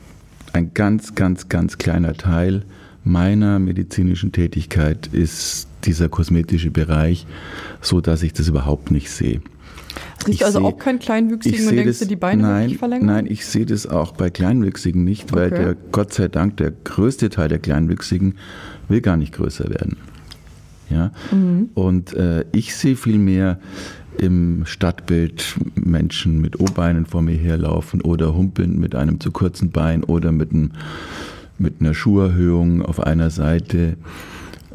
[0.53, 2.63] ein ganz, ganz, ganz kleiner Teil
[3.05, 7.27] meiner medizinischen Tätigkeit ist dieser kosmetische Bereich,
[7.81, 9.41] so dass ich das überhaupt nicht sehe.
[10.19, 12.79] Es riecht also seh- auch kein Kleinwüchsigen und denkst das, du, die Beine nein, wirklich
[12.79, 13.07] verlängern?
[13.07, 15.65] Nein, ich sehe das auch bei Kleinwüchsigen nicht, weil Okay.
[15.65, 18.35] der Gott sei Dank der größte Teil der Kleinwüchsigen
[18.89, 19.97] will gar nicht größer werden.
[20.91, 21.13] Ja?
[21.33, 21.71] Mhm.
[21.75, 23.59] Und äh, ich sehe viel mehr
[24.19, 30.05] im Stadtbild Menschen mit O-Beinen vor mir herlaufen oder humpeln mit einem zu kurzen Bein
[30.05, 30.73] oder mit, einem,
[31.59, 33.97] mit einer Schuherhöhung auf einer Seite.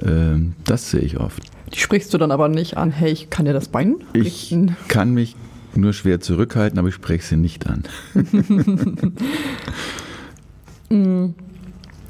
[0.02, 1.42] Ähm, das sehe ich oft.
[1.74, 4.76] Die sprichst du dann aber nicht an, hey, ich kann dir das Bein Ich richten.
[4.90, 5.36] kann mich
[5.74, 7.84] nur schwer zurückhalten, aber ich spreche sie nicht an.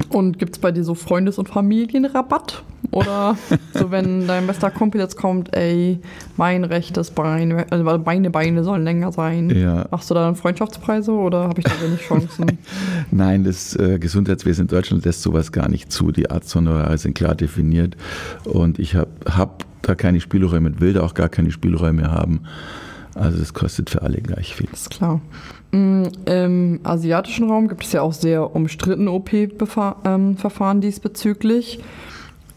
[0.10, 2.64] Und gibt es bei dir so Freundes- und Familienrabatt?
[2.92, 3.38] Oder
[3.74, 6.00] so, wenn dein bester Kumpel jetzt kommt, ey,
[6.38, 9.50] mein rechtes Bein, also meine Beine sollen länger sein.
[9.50, 9.86] Ja.
[9.92, 12.58] Machst du da dann Freundschaftspreise oder habe ich da wenig Chancen?
[13.12, 16.12] Nein, das äh, Gesundheitswesen in Deutschland lässt sowas gar nicht zu.
[16.12, 17.96] Die Arzthonorare sind klar definiert
[18.46, 22.42] und ich habe hab da keine Spielräume und will da auch gar keine Spielräume haben.
[23.16, 24.68] Also das kostet für alle gleich viel.
[24.72, 25.22] Ist klar.
[25.72, 31.80] Mm, Im asiatischen Raum gibt es ja auch sehr umstrittene OP-Verfahren diesbezüglich.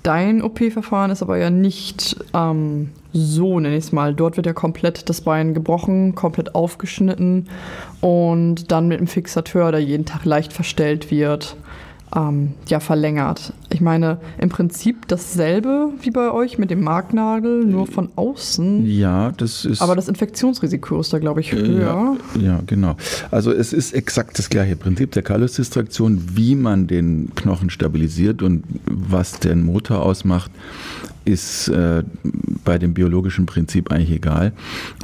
[0.03, 4.15] Dein OP-Verfahren ist aber ja nicht ähm, so, nenne ich es mal.
[4.15, 7.49] Dort wird ja komplett das Bein gebrochen, komplett aufgeschnitten
[8.03, 11.57] und dann mit einem Fixateur, der jeden Tag leicht verstellt wird,
[12.15, 13.53] ähm, ja, verlängert.
[13.71, 18.87] Ich meine, im Prinzip dasselbe wie bei euch mit dem Marknagel, nur von außen.
[18.87, 19.83] Ja, das ist.
[19.83, 22.17] Aber das Infektionsrisiko ist da, glaube ich, höher.
[22.37, 22.97] Ja, ja, genau.
[23.31, 28.65] Also es ist exakt das gleiche Prinzip der Kallusdistraktion, wie man den Knochen stabilisiert und
[28.87, 30.51] was den Motor ausmacht,
[31.25, 32.03] ist äh,
[32.65, 34.53] bei dem biologischen Prinzip eigentlich egal.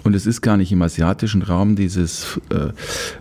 [0.04, 2.68] Und es ist gar nicht im asiatischen Raum dieses, äh,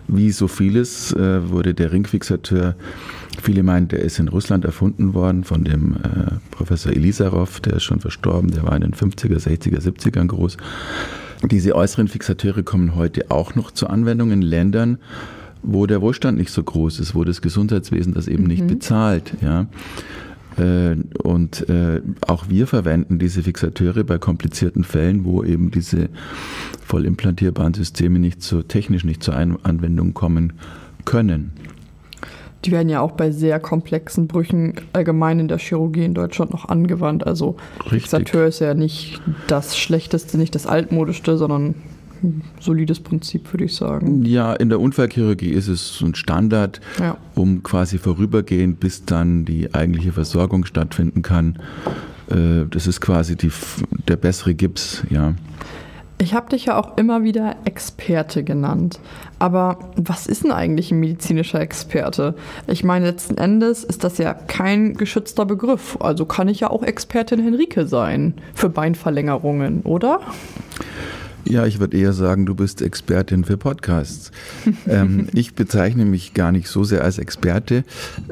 [0.06, 2.76] wie so vieles, äh, wurde der Ringfixateur,
[3.40, 7.84] viele meinen, der ist in Russland erfunden worden von dem äh, Professor Elisarov, der ist
[7.84, 10.56] schon verstorben, der war in den 50er, 60er, 70ern groß.
[11.50, 14.98] Diese äußeren Fixateure kommen heute auch noch zur Anwendung in Ländern,
[15.62, 19.34] wo der Wohlstand nicht so groß ist, wo das Gesundheitswesen das eben nicht bezahlt.
[19.40, 19.66] Ja.
[20.56, 26.08] Äh, Und äh, auch wir verwenden diese Fixateure bei komplizierten Fällen, wo eben diese
[26.84, 30.54] voll implantierbaren Systeme nicht so technisch nicht zur Anwendung kommen
[31.04, 31.52] können.
[32.64, 36.68] Die werden ja auch bei sehr komplexen Brüchen allgemein in der Chirurgie in Deutschland noch
[36.68, 37.26] angewandt.
[37.26, 37.56] Also.
[37.88, 41.74] Fixateur ist ja nicht das Schlechteste, nicht das Altmodischste, sondern
[42.22, 44.26] ein solides Prinzip, würde ich sagen.
[44.26, 47.16] Ja, in der Unfallchirurgie ist es ein Standard, Ja.
[47.34, 51.58] um quasi vorübergehend, bis dann die eigentliche Versorgung stattfinden kann.
[52.30, 53.50] Äh, Das ist quasi die,
[54.06, 55.34] der bessere Gips, ja.
[56.20, 59.00] Ich habe dich ja auch immer wieder Experte genannt.
[59.38, 62.34] Aber was ist denn eigentlich ein medizinischer Experte?
[62.66, 65.96] Ich meine, letzten Endes ist das ja kein geschützter Begriff.
[65.98, 70.20] Also kann ich ja auch Expertin Henrike sein für Beinverlängerungen, oder?
[71.44, 74.30] Ja, ich würde eher sagen, du bist Expertin für Podcasts.
[74.86, 77.84] ähm, ich bezeichne mich gar nicht so sehr als Experte.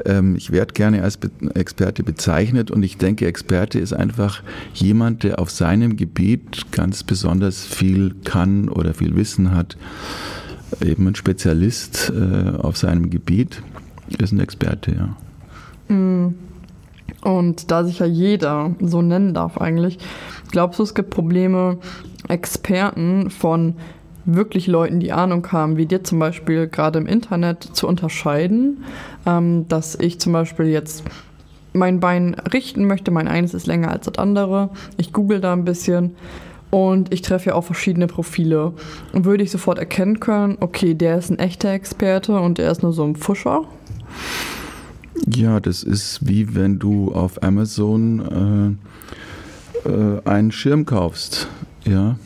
[0.05, 4.43] Ähm, ich werde gerne als Be Experte bezeichnet und ich denke, Experte ist einfach
[4.73, 9.77] jemand, der auf seinem Gebiet ganz besonders viel kann oder viel Wissen hat.
[10.83, 13.63] Eben ein Spezialist äh, auf seinem Gebiet
[14.19, 15.15] ist ein Experte, ja.
[17.21, 19.97] Und da sich ja jeder so nennen darf eigentlich,
[20.51, 21.77] glaubst du, es gibt Probleme,
[22.27, 23.75] Experten von
[24.25, 28.83] wirklich Leuten, die Ahnung haben, wie dir zum Beispiel gerade im Internet zu unterscheiden,
[29.25, 31.03] ähm, dass ich zum Beispiel jetzt
[31.73, 35.65] mein Bein richten möchte, mein eines ist länger als das andere, ich google da ein
[35.65, 36.15] bisschen
[36.71, 38.73] und ich treffe ja auch verschiedene Profile
[39.13, 42.83] und würde ich sofort erkennen können, okay, der ist ein echter Experte und der ist
[42.83, 43.63] nur so ein Pfuscher.
[45.27, 48.77] Ja, das ist wie wenn du auf Amazon
[49.85, 51.47] äh, äh, einen Schirm kaufst.
[51.85, 52.17] Ja,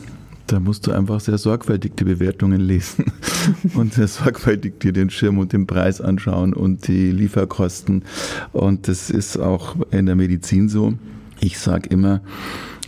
[0.48, 3.06] da musst du einfach sehr sorgfältig die Bewertungen lesen
[3.76, 8.04] und sehr sorgfältig dir den Schirm und den Preis anschauen und die Lieferkosten.
[8.52, 10.94] Und das ist auch in der Medizin so.
[11.40, 12.22] Ich sage immer,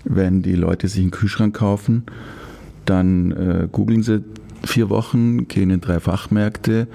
[0.03, 2.03] wenn die Leute sich einen Kühlschrank kaufen,
[2.85, 4.23] dann äh, googeln sie
[4.63, 6.87] vier Wochen, gehen in drei Fachmärkte,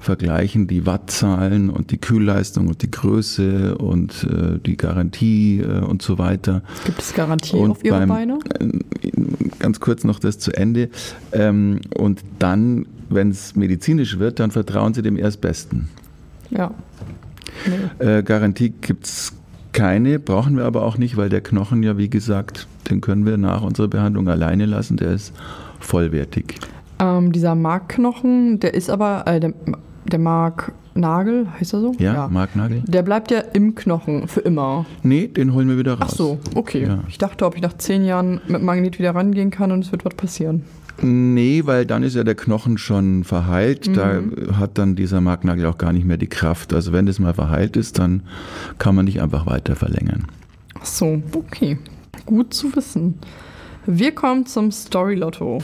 [0.00, 6.02] vergleichen die Wattzahlen und die Kühlleistung und die Größe und äh, die Garantie äh, und
[6.02, 6.62] so weiter.
[6.84, 8.38] Gibt es Garantie auf ihre beim- Beine?
[8.58, 9.10] äh,
[9.58, 10.88] Ganz kurz noch das zu Ende.
[11.32, 15.88] Ähm, und dann, wenn es medizinisch wird, dann vertrauen sie dem Erstbesten.
[16.50, 16.72] Ja.
[18.00, 18.04] Nee.
[18.06, 19.34] Äh, Garantie gibt es
[19.72, 23.36] keine, brauchen wir aber auch nicht, weil der Knochen ja, wie gesagt, den können wir
[23.36, 25.32] nach unserer Behandlung alleine lassen, der ist
[25.78, 26.54] vollwertig.
[26.98, 29.52] Ähm, dieser Markknochen, der ist aber, äh, der,
[30.12, 31.94] der Mark, Nagel, heißt er so?
[31.98, 32.82] Ja, Marknagel.
[32.86, 34.86] Der bleibt ja im Knochen für immer.
[35.02, 36.10] Nee, den holen wir wieder raus.
[36.12, 36.84] Ach so, okay.
[36.86, 37.04] Ja.
[37.08, 40.04] Ich dachte, ob ich nach zehn Jahren mit Magnet wieder rangehen kann und es wird
[40.04, 40.64] was passieren.
[41.02, 43.88] Nee, weil dann ist ja der Knochen schon verheilt.
[43.88, 43.94] Mhm.
[43.94, 44.20] Da
[44.58, 46.74] hat dann dieser Marknagel auch gar nicht mehr die Kraft.
[46.74, 48.22] Also wenn das mal verheilt ist, dann
[48.78, 50.26] kann man nicht einfach weiter verlängern.
[50.78, 51.78] Ach so, okay.
[52.26, 53.18] Gut zu wissen.
[53.86, 55.58] Wir kommen zum Story Lotto.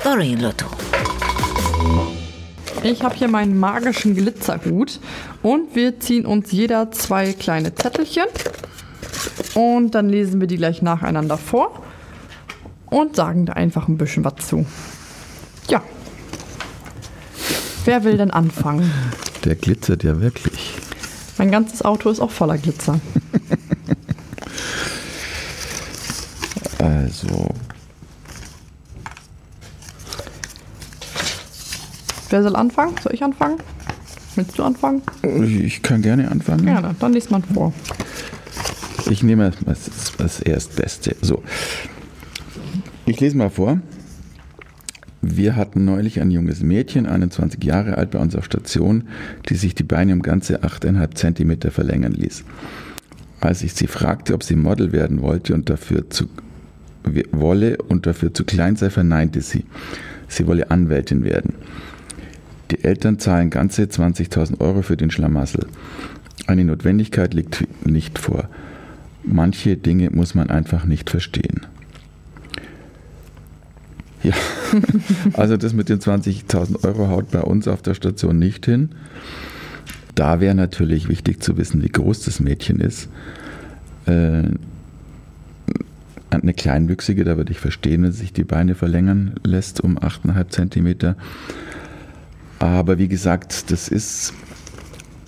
[0.00, 0.77] Story Lotto.
[2.82, 5.00] Ich habe hier meinen magischen Glitzerhut
[5.42, 8.26] und wir ziehen uns jeder zwei kleine Zettelchen
[9.54, 11.82] und dann lesen wir die gleich nacheinander vor
[12.86, 14.64] und sagen da einfach ein bisschen was zu.
[15.68, 15.82] Ja.
[17.84, 18.90] Wer will denn anfangen?
[19.44, 20.74] Der glitzert ja wirklich.
[21.38, 23.00] Mein ganzes Auto ist auch voller Glitzer.
[26.80, 27.48] Also,
[32.30, 32.94] Wer soll anfangen?
[33.02, 33.58] Soll ich anfangen?
[34.34, 35.02] Willst du anfangen?
[35.22, 36.64] ich kann gerne anfangen.
[36.64, 37.72] Gerne, dann liest man vor.
[39.10, 41.16] Ich nehme das, das Erstbeste.
[41.22, 41.42] So.
[43.06, 43.80] Ich lese mal vor.
[45.22, 49.08] Wir hatten neulich ein junges Mädchen, 21 Jahre alt, bei uns auf Station,
[49.48, 52.44] die sich die Beine um ganze 8,5 Zentimeter verlängern ließ.
[53.40, 56.28] Als ich sie fragte, ob sie Model werden wollte und dafür zu,
[57.32, 59.64] wolle und dafür zu klein sei, verneinte sie.
[60.28, 61.54] Sie wolle Anwältin werden.
[62.70, 65.66] Die Eltern zahlen ganze 20.000 Euro für den Schlamassel.
[66.46, 68.48] Eine Notwendigkeit liegt nicht vor.
[69.24, 71.66] Manche Dinge muss man einfach nicht verstehen.
[74.22, 74.34] Ja,
[75.34, 78.90] also das mit den 20.000 Euro haut bei uns auf der Station nicht hin.
[80.14, 83.08] Da wäre natürlich wichtig zu wissen, wie groß das Mädchen ist.
[84.06, 84.42] Äh,
[86.30, 90.48] eine Kleinwüchsige, da würde ich verstehen, wenn sie sich die Beine verlängern lässt um 8,5
[90.48, 91.16] Zentimeter.
[92.58, 94.34] Aber wie gesagt, das ist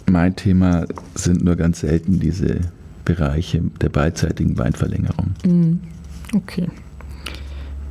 [0.06, 2.60] mein Thema, sind nur ganz selten diese
[3.04, 5.34] Bereiche der beidseitigen Beinverlängerung.
[6.34, 6.68] Okay.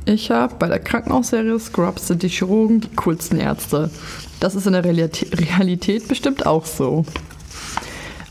[0.06, 3.90] Ich habe bei der Krankenhausserie Scrubs sind die Chirurgen die coolsten Ärzte.
[4.40, 7.04] Das ist in der Realität, Realität bestimmt auch so.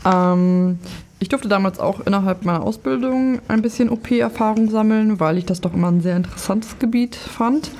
[0.04, 0.78] Ähm,
[1.20, 5.74] ich durfte damals auch innerhalb meiner Ausbildung ein bisschen OP-Erfahrung sammeln, weil ich das doch
[5.74, 7.70] immer ein sehr interessantes Gebiet fand.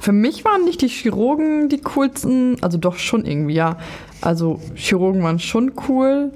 [0.00, 3.76] Für mich waren nicht die Chirurgen die coolsten, also doch schon irgendwie, ja.
[4.20, 6.32] Also Chirurgen waren schon cool,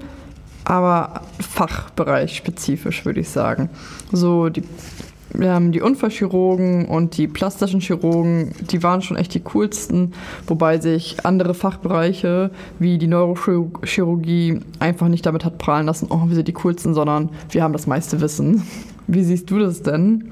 [0.65, 3.69] aber Fachbereich spezifisch würde ich sagen.
[4.11, 4.63] So die,
[5.41, 10.13] haben die Unfallchirurgen und die plastischen Chirurgen, die waren schon echt die coolsten,
[10.47, 16.35] wobei sich andere Fachbereiche wie die Neurochirurgie einfach nicht damit hat prahlen lassen, oh, wir
[16.35, 18.63] sind die coolsten, sondern wir haben das meiste Wissen.
[19.07, 20.31] Wie siehst du das denn?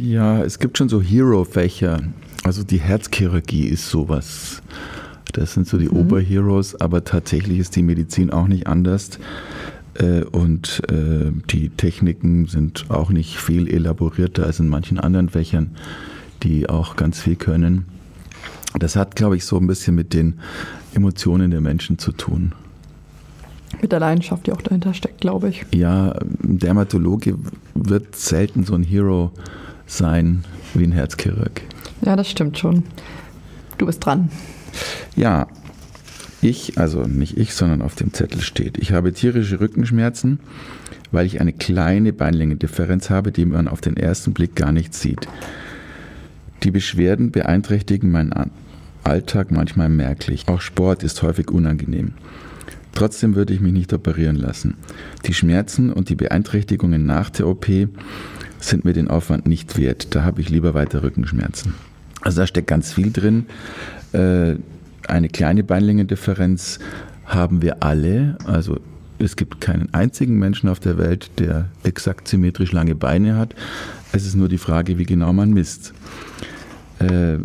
[0.00, 2.00] Ja, es gibt schon so Hero-Fächer.
[2.44, 4.62] Also die Herzchirurgie ist sowas.
[5.32, 9.18] Das sind so die Oberheroes, aber tatsächlich ist die Medizin auch nicht anders.
[9.94, 15.70] Äh, Und äh, die Techniken sind auch nicht viel elaborierter als in manchen anderen Fächern,
[16.42, 17.86] die auch ganz viel können.
[18.78, 20.34] Das hat, glaube ich, so ein bisschen mit den
[20.94, 22.52] Emotionen der Menschen zu tun.
[23.80, 25.64] Mit der Leidenschaft, die auch dahinter steckt, glaube ich.
[25.74, 27.36] Ja, ein Dermatologe
[27.74, 29.32] wird selten so ein Hero
[29.92, 31.62] sein wie ein Herzchirurg.
[32.02, 32.84] Ja, das stimmt schon.
[33.78, 34.30] Du bist dran.
[35.16, 35.46] Ja,
[36.40, 40.40] ich, also nicht ich, sondern auf dem Zettel steht, ich habe tierische Rückenschmerzen,
[41.12, 45.28] weil ich eine kleine Beinlängendifferenz habe, die man auf den ersten Blick gar nicht sieht.
[46.62, 48.50] Die Beschwerden beeinträchtigen meinen
[49.04, 50.48] Alltag manchmal merklich.
[50.48, 52.12] Auch Sport ist häufig unangenehm.
[52.92, 54.74] Trotzdem würde ich mich nicht operieren lassen.
[55.26, 57.66] Die Schmerzen und die Beeinträchtigungen nach der OP
[58.64, 60.14] sind mir den Aufwand nicht wert.
[60.14, 61.74] Da habe ich lieber weiter Rückenschmerzen.
[62.20, 63.46] Also da steckt ganz viel drin.
[64.12, 64.54] Äh,
[65.08, 66.78] eine kleine Beinlängendifferenz
[67.24, 68.38] haben wir alle.
[68.44, 68.78] Also
[69.18, 73.54] es gibt keinen einzigen Menschen auf der Welt, der exakt symmetrisch lange Beine hat.
[74.12, 75.92] Es ist nur die Frage, wie genau man misst.
[76.98, 77.38] Äh,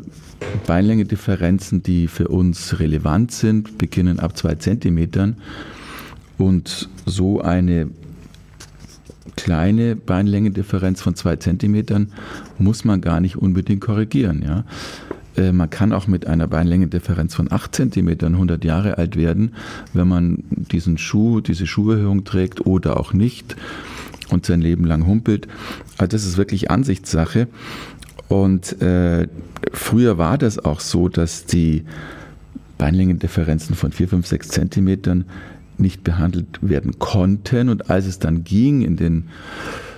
[0.65, 5.37] Beinlängendifferenzen, die für uns relevant sind, beginnen ab zwei Zentimetern.
[6.37, 7.89] Und so eine
[9.37, 12.11] kleine Beinlängendifferenz von zwei Zentimetern
[12.57, 14.43] muss man gar nicht unbedingt korrigieren.
[14.45, 14.65] Ja?
[15.41, 19.53] Äh, Man kann auch mit einer Beinlängendifferenz von 8 Zentimetern 100 Jahre alt werden,
[19.93, 23.55] wenn man diesen Schuh, diese Schuherhöhung trägt oder auch nicht
[24.29, 25.47] und sein Leben lang humpelt.
[25.97, 27.47] Also das ist wirklich Ansichtssache.
[28.27, 29.27] Und äh,
[29.71, 31.85] früher war das auch so, dass die
[32.77, 35.25] Beinlängendifferenzen von 4, 5, 6 Zentimetern
[35.79, 37.69] nicht behandelt werden konnten.
[37.69, 39.29] Und als es dann ging in den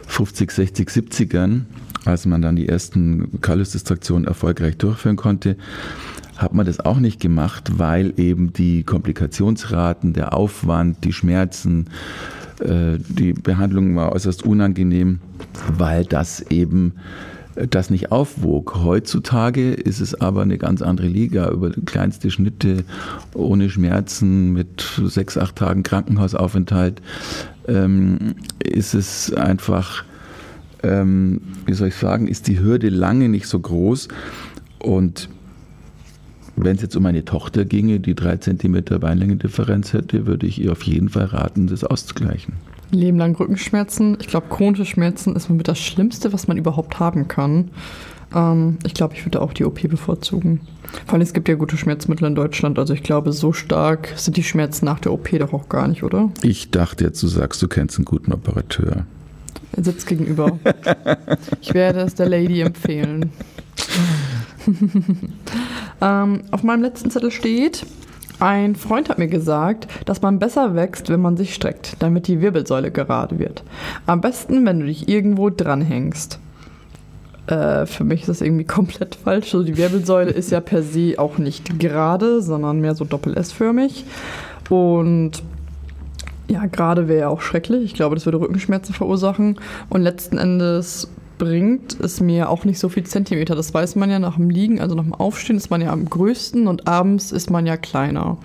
[0.07, 1.61] 50, 60, 70ern,
[2.05, 5.57] als man dann die ersten Kallus-Distraktionen erfolgreich durchführen konnte,
[6.37, 11.87] hat man das auch nicht gemacht, weil eben die Komplikationsraten, der Aufwand, die Schmerzen,
[12.59, 15.19] äh, die Behandlung war äußerst unangenehm,
[15.77, 16.93] weil das eben
[17.55, 18.75] das nicht aufwog.
[18.83, 21.49] Heutzutage ist es aber eine ganz andere Liga.
[21.49, 22.83] Über kleinste Schnitte,
[23.33, 27.01] ohne Schmerzen, mit sechs, acht Tagen Krankenhausaufenthalt,
[27.67, 30.03] ähm, ist es einfach,
[30.83, 34.07] ähm, wie soll ich sagen, ist die Hürde lange nicht so groß.
[34.79, 35.29] Und
[36.55, 40.71] wenn es jetzt um meine Tochter ginge, die drei Zentimeter Beinlängendifferenz hätte, würde ich ihr
[40.71, 42.53] auf jeden Fall raten, das auszugleichen.
[42.91, 44.17] Leben lang Rückenschmerzen.
[44.19, 47.71] Ich glaube, chronische Schmerzen ist mit das Schlimmste, was man überhaupt haben kann.
[48.33, 50.61] Ähm, ich glaube, ich würde auch die OP bevorzugen.
[51.05, 52.79] Vor allem, es gibt ja gute Schmerzmittel in Deutschland.
[52.79, 56.03] Also ich glaube, so stark sind die Schmerzen nach der OP doch auch gar nicht,
[56.03, 56.31] oder?
[56.41, 59.05] Ich dachte jetzt, du sagst, du kennst einen guten Operateur.
[59.73, 60.59] Er sitzt gegenüber.
[61.61, 63.31] ich werde es der Lady empfehlen.
[66.01, 67.85] ähm, auf meinem letzten Zettel steht,
[68.39, 72.41] ein Freund hat mir gesagt, dass man besser wächst, wenn man sich streckt, damit die
[72.41, 73.63] Wirbelsäule gerade wird.
[74.05, 76.39] Am besten, wenn du dich irgendwo dranhängst.
[77.47, 79.53] Äh, für mich ist das irgendwie komplett falsch.
[79.53, 84.05] Also die Wirbelsäule ist ja per se auch nicht gerade, sondern mehr so doppel-S-förmig.
[84.69, 85.43] Und
[86.47, 87.83] ja, gerade wäre ja auch schrecklich.
[87.83, 89.59] Ich glaube, das würde Rückenschmerzen verursachen.
[89.89, 91.09] Und letzten Endes
[91.39, 93.55] bringt es mir auch nicht so viel Zentimeter.
[93.55, 96.07] Das weiß man ja nach dem Liegen, also nach dem Aufstehen ist man ja am
[96.07, 98.37] größten und abends ist man ja kleiner.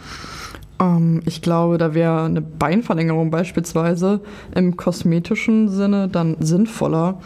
[0.81, 4.21] Ähm, ich glaube, da wäre eine Beinverlängerung beispielsweise
[4.55, 7.21] im kosmetischen Sinne dann sinnvoller.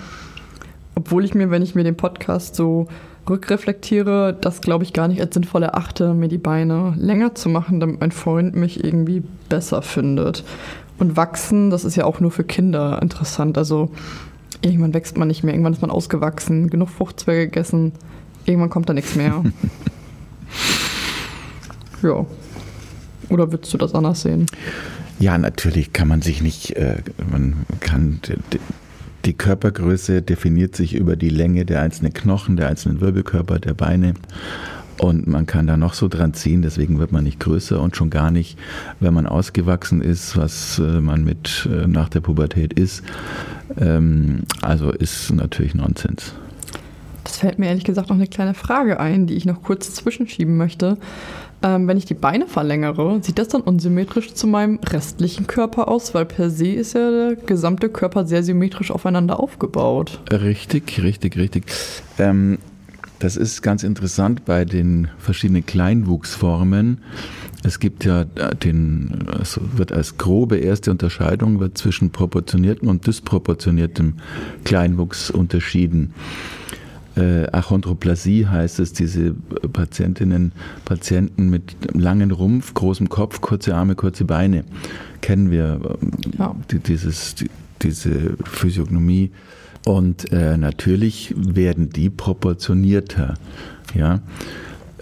[0.97, 2.89] Obwohl ich mir, wenn ich mir den Podcast so
[3.29, 7.79] rückreflektiere, das glaube ich gar nicht als sinnvoll erachte, mir die Beine länger zu machen,
[7.79, 10.45] damit mein Freund mich irgendwie besser findet.
[10.99, 13.57] Und wachsen, das ist ja auch nur für Kinder interessant.
[13.57, 13.91] Also
[14.69, 17.93] Irgendwann wächst man nicht mehr, irgendwann ist man ausgewachsen, genug Fruchtzweige gegessen,
[18.45, 19.43] irgendwann kommt da nichts mehr.
[22.03, 22.27] ja.
[23.31, 24.47] Oder würdest du das anders sehen?
[25.19, 28.21] Ja, natürlich kann man sich nicht, äh, man kann,
[28.53, 28.61] die,
[29.25, 34.15] die Körpergröße definiert sich über die Länge der einzelnen Knochen, der einzelnen Wirbelkörper, der Beine.
[34.99, 38.11] Und man kann da noch so dran ziehen, deswegen wird man nicht größer und schon
[38.11, 38.59] gar nicht,
[38.99, 43.05] wenn man ausgewachsen ist, was äh, man mit äh, nach der Pubertät ist.
[43.79, 46.35] Ähm, also ist natürlich Nonsens.
[47.23, 50.57] Das fällt mir ehrlich gesagt noch eine kleine Frage ein, die ich noch kurz zwischenschieben
[50.57, 50.97] möchte.
[51.63, 56.15] Ähm, wenn ich die Beine verlängere, sieht das dann unsymmetrisch zu meinem restlichen Körper aus?
[56.15, 60.21] Weil per se ist ja der gesamte Körper sehr symmetrisch aufeinander aufgebaut.
[60.31, 61.65] Richtig, richtig, richtig.
[62.19, 62.59] Ähm,
[63.19, 66.99] das ist ganz interessant bei den verschiedenen Kleinwuchsformen.
[67.65, 74.15] Es gibt ja den, also wird als grobe erste Unterscheidung wird zwischen proportioniertem und disproportioniertem
[74.65, 76.15] Kleinwuchs unterschieden.
[77.17, 79.35] Äh, Achondroplasie heißt es, diese
[79.73, 80.53] Patientinnen,
[80.85, 84.65] Patienten mit langen Rumpf, großem Kopf, kurze Arme, kurze Beine,
[85.21, 85.81] kennen wir
[86.39, 86.55] ja.
[86.71, 87.51] die, dieses, die,
[87.83, 89.33] diese Physiognomie.
[89.89, 93.37] Und äh, natürlich werden die proportionierter.
[93.95, 94.21] Ja.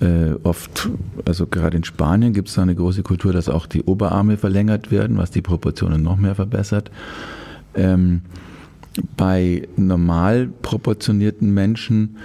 [0.01, 0.89] Äh, oft,
[1.25, 5.19] also gerade in Spanien gibt es eine große Kultur, dass auch die Oberarme verlängert werden,
[5.19, 6.93] was die Proportionen noch mehr verbessert.
[7.75, 8.21] Ähm,
[9.17, 12.19] bei normal proportionierten Menschen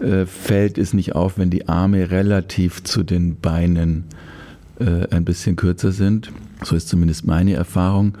[0.00, 4.04] äh, fällt es nicht auf, wenn die Arme relativ zu den Beinen
[4.80, 6.32] äh, ein bisschen kürzer sind.
[6.64, 8.16] So ist zumindest meine Erfahrung.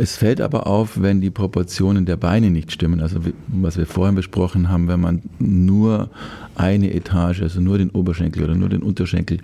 [0.00, 3.00] Es fällt aber auf, wenn die Proportionen der Beine nicht stimmen.
[3.00, 3.18] Also
[3.48, 6.08] was wir vorhin besprochen haben, wenn man nur
[6.54, 9.38] eine Etage, also nur den Oberschenkel oder nur den Unterschenkel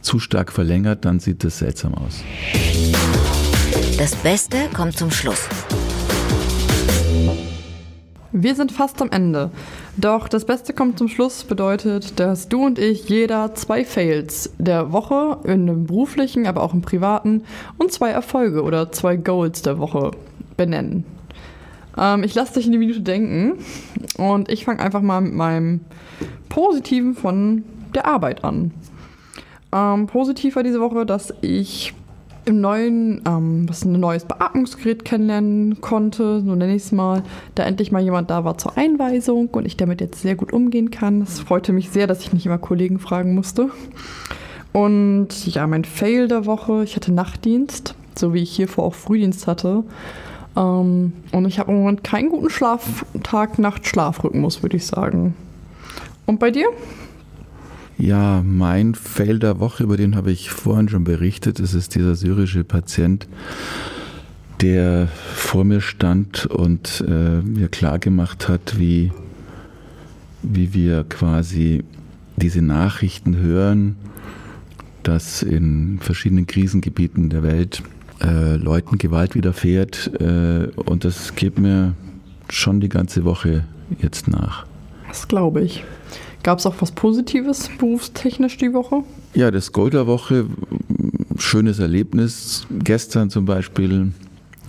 [0.00, 2.24] zu stark verlängert, dann sieht das seltsam aus.
[3.98, 5.46] Das Beste kommt zum Schluss.
[8.32, 9.50] Wir sind fast am Ende.
[10.00, 14.92] Doch das Beste kommt zum Schluss bedeutet, dass du und ich jeder zwei Fails der
[14.92, 17.42] Woche in einem beruflichen, aber auch im privaten
[17.76, 20.12] und zwei Erfolge oder zwei Goals der Woche
[20.56, 21.04] benennen.
[21.98, 23.58] Ähm, ich lasse dich in die Minute denken
[24.16, 25.80] und ich fange einfach mal mit meinem
[26.48, 28.72] Positiven von der Arbeit an.
[29.70, 31.92] Ähm, positiv war diese Woche, dass ich
[32.44, 37.22] im neuen, ähm, was ein neues Beatmungsgerät kennenlernen konnte, so nenne ich es mal,
[37.54, 40.90] da endlich mal jemand da war zur Einweisung und ich damit jetzt sehr gut umgehen
[40.90, 41.22] kann.
[41.22, 43.70] Es freute mich sehr, dass ich nicht immer Kollegen fragen musste.
[44.72, 49.46] Und ja, mein Fail der Woche, ich hatte Nachtdienst, so wie ich hiervor auch Frühdienst
[49.46, 49.84] hatte.
[50.56, 55.34] Ähm, und ich habe im Moment keinen guten Schlaf, Tag-Nacht-Schlafrhythmus, würde ich sagen.
[56.26, 56.68] Und bei dir?
[58.00, 61.60] Ja, mein Fail der Woche, über den habe ich vorhin schon berichtet.
[61.60, 63.28] Es ist dieser syrische Patient,
[64.62, 69.12] der vor mir stand und äh, mir klar gemacht hat, wie
[70.42, 71.84] wie wir quasi
[72.36, 73.96] diese Nachrichten hören,
[75.02, 77.82] dass in verschiedenen Krisengebieten der Welt
[78.22, 80.10] äh, Leuten Gewalt widerfährt.
[80.18, 81.92] Äh, und das geht mir
[82.48, 83.64] schon die ganze Woche
[84.00, 84.64] jetzt nach.
[85.08, 85.84] Das glaube ich.
[86.42, 89.02] Gab es auch was Positives berufstechnisch die Woche?
[89.34, 90.46] Ja, das Golder-Woche,
[91.36, 92.66] schönes Erlebnis.
[92.70, 94.12] Gestern zum Beispiel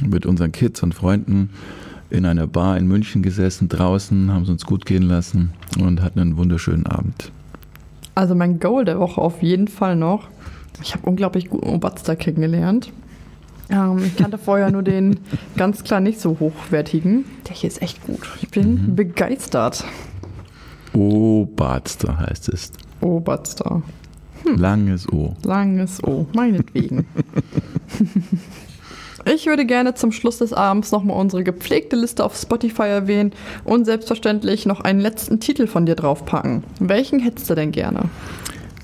[0.05, 1.49] mit unseren Kids und Freunden
[2.09, 6.19] in einer Bar in München gesessen, draußen, haben es uns gut gehen lassen und hatten
[6.19, 7.31] einen wunderschönen Abend.
[8.15, 10.27] Also mein Goal der Woche auf jeden Fall noch.
[10.83, 12.91] Ich habe unglaublich guten Oberster kennengelernt.
[13.69, 15.19] Ähm, ich kannte vorher nur den
[15.55, 17.23] ganz klar nicht so hochwertigen.
[17.47, 18.27] Der hier ist echt gut.
[18.41, 18.95] Ich bin mhm.
[18.95, 19.85] begeistert.
[20.93, 22.71] Oberster heißt es.
[23.01, 23.81] Oberster.
[24.43, 24.57] Hm.
[24.57, 25.35] Langes O.
[25.43, 27.05] Langes O, meinetwegen.
[29.25, 33.33] Ich würde gerne zum Schluss des Abends nochmal unsere gepflegte Liste auf Spotify erwähnen
[33.63, 36.63] und selbstverständlich noch einen letzten Titel von dir draufpacken.
[36.79, 38.09] Welchen hättest du denn gerne?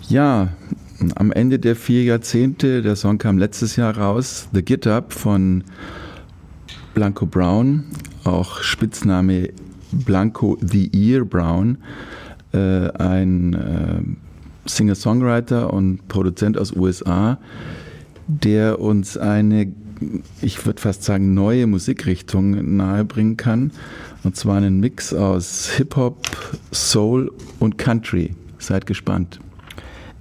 [0.08, 0.50] Ja,
[1.16, 5.64] am Ende der vier Jahrzehnte, der Song kam letztes Jahr raus, The Get Up von
[6.94, 7.86] Blanco Brown,
[8.24, 9.50] auch Spitzname
[9.92, 11.78] Blanco The Ear Brown,
[12.54, 17.38] äh, ein äh, Singer-Songwriter und Produzent aus USA,
[18.28, 19.72] der uns eine
[20.42, 23.72] ich würde fast sagen, neue Musikrichtung nahebringen kann.
[24.24, 26.28] Und zwar einen Mix aus Hip-Hop,
[26.72, 28.36] Soul und Country.
[28.60, 29.40] Seid gespannt.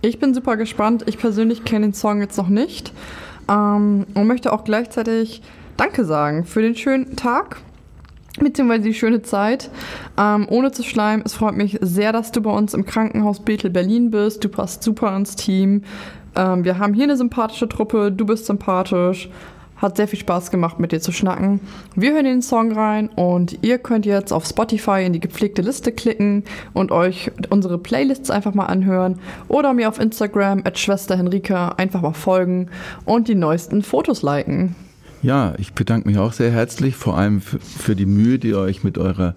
[0.02, 1.04] Ich bin super gespannt.
[1.06, 2.92] Ich persönlich kenne den Song jetzt noch nicht
[3.48, 5.42] ähm, und möchte auch gleichzeitig
[5.76, 7.58] Danke sagen für den schönen Tag
[8.38, 9.70] beziehungsweise die schöne Zeit.
[10.18, 13.70] Ähm, ohne zu schleimen, es freut mich sehr, dass du bei uns im Krankenhaus Bethel
[13.70, 14.44] Berlin bist.
[14.44, 15.82] Du passt super ins Team.
[16.36, 19.28] Ähm, wir haben hier eine sympathische Truppe, du bist sympathisch.
[19.76, 21.60] Hat sehr viel Spaß gemacht, mit dir zu schnacken.
[21.94, 25.92] Wir hören den Song rein und ihr könnt jetzt auf Spotify in die gepflegte Liste
[25.92, 31.74] klicken und euch unsere Playlists einfach mal anhören oder mir auf Instagram at Schwester Henrika
[31.76, 32.70] einfach mal folgen
[33.04, 34.74] und die neuesten Fotos liken.
[35.22, 38.84] Ja, ich bedanke mich auch sehr herzlich, vor allem für die Mühe, die ihr euch
[38.84, 39.34] mit eurer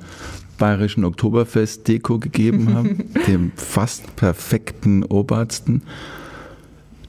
[0.57, 5.81] bayerischen Oktoberfest-Deko gegeben habt, dem fast perfekten Obersten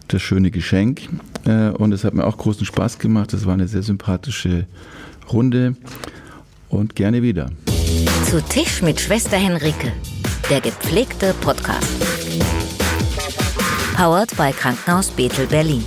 [0.09, 1.03] das schöne Geschenk.
[1.45, 3.33] Äh, und es hat mir auch großen Spaß gemacht.
[3.33, 4.67] Es war eine sehr sympathische
[5.33, 5.77] Runde
[6.69, 7.51] und gerne wieder.
[8.29, 9.93] Zu Tisch mit Schwester Henrike,
[10.49, 11.89] der gepflegte Podcast.
[13.97, 15.85] Powered bei Krankenhaus Bethel Berlin.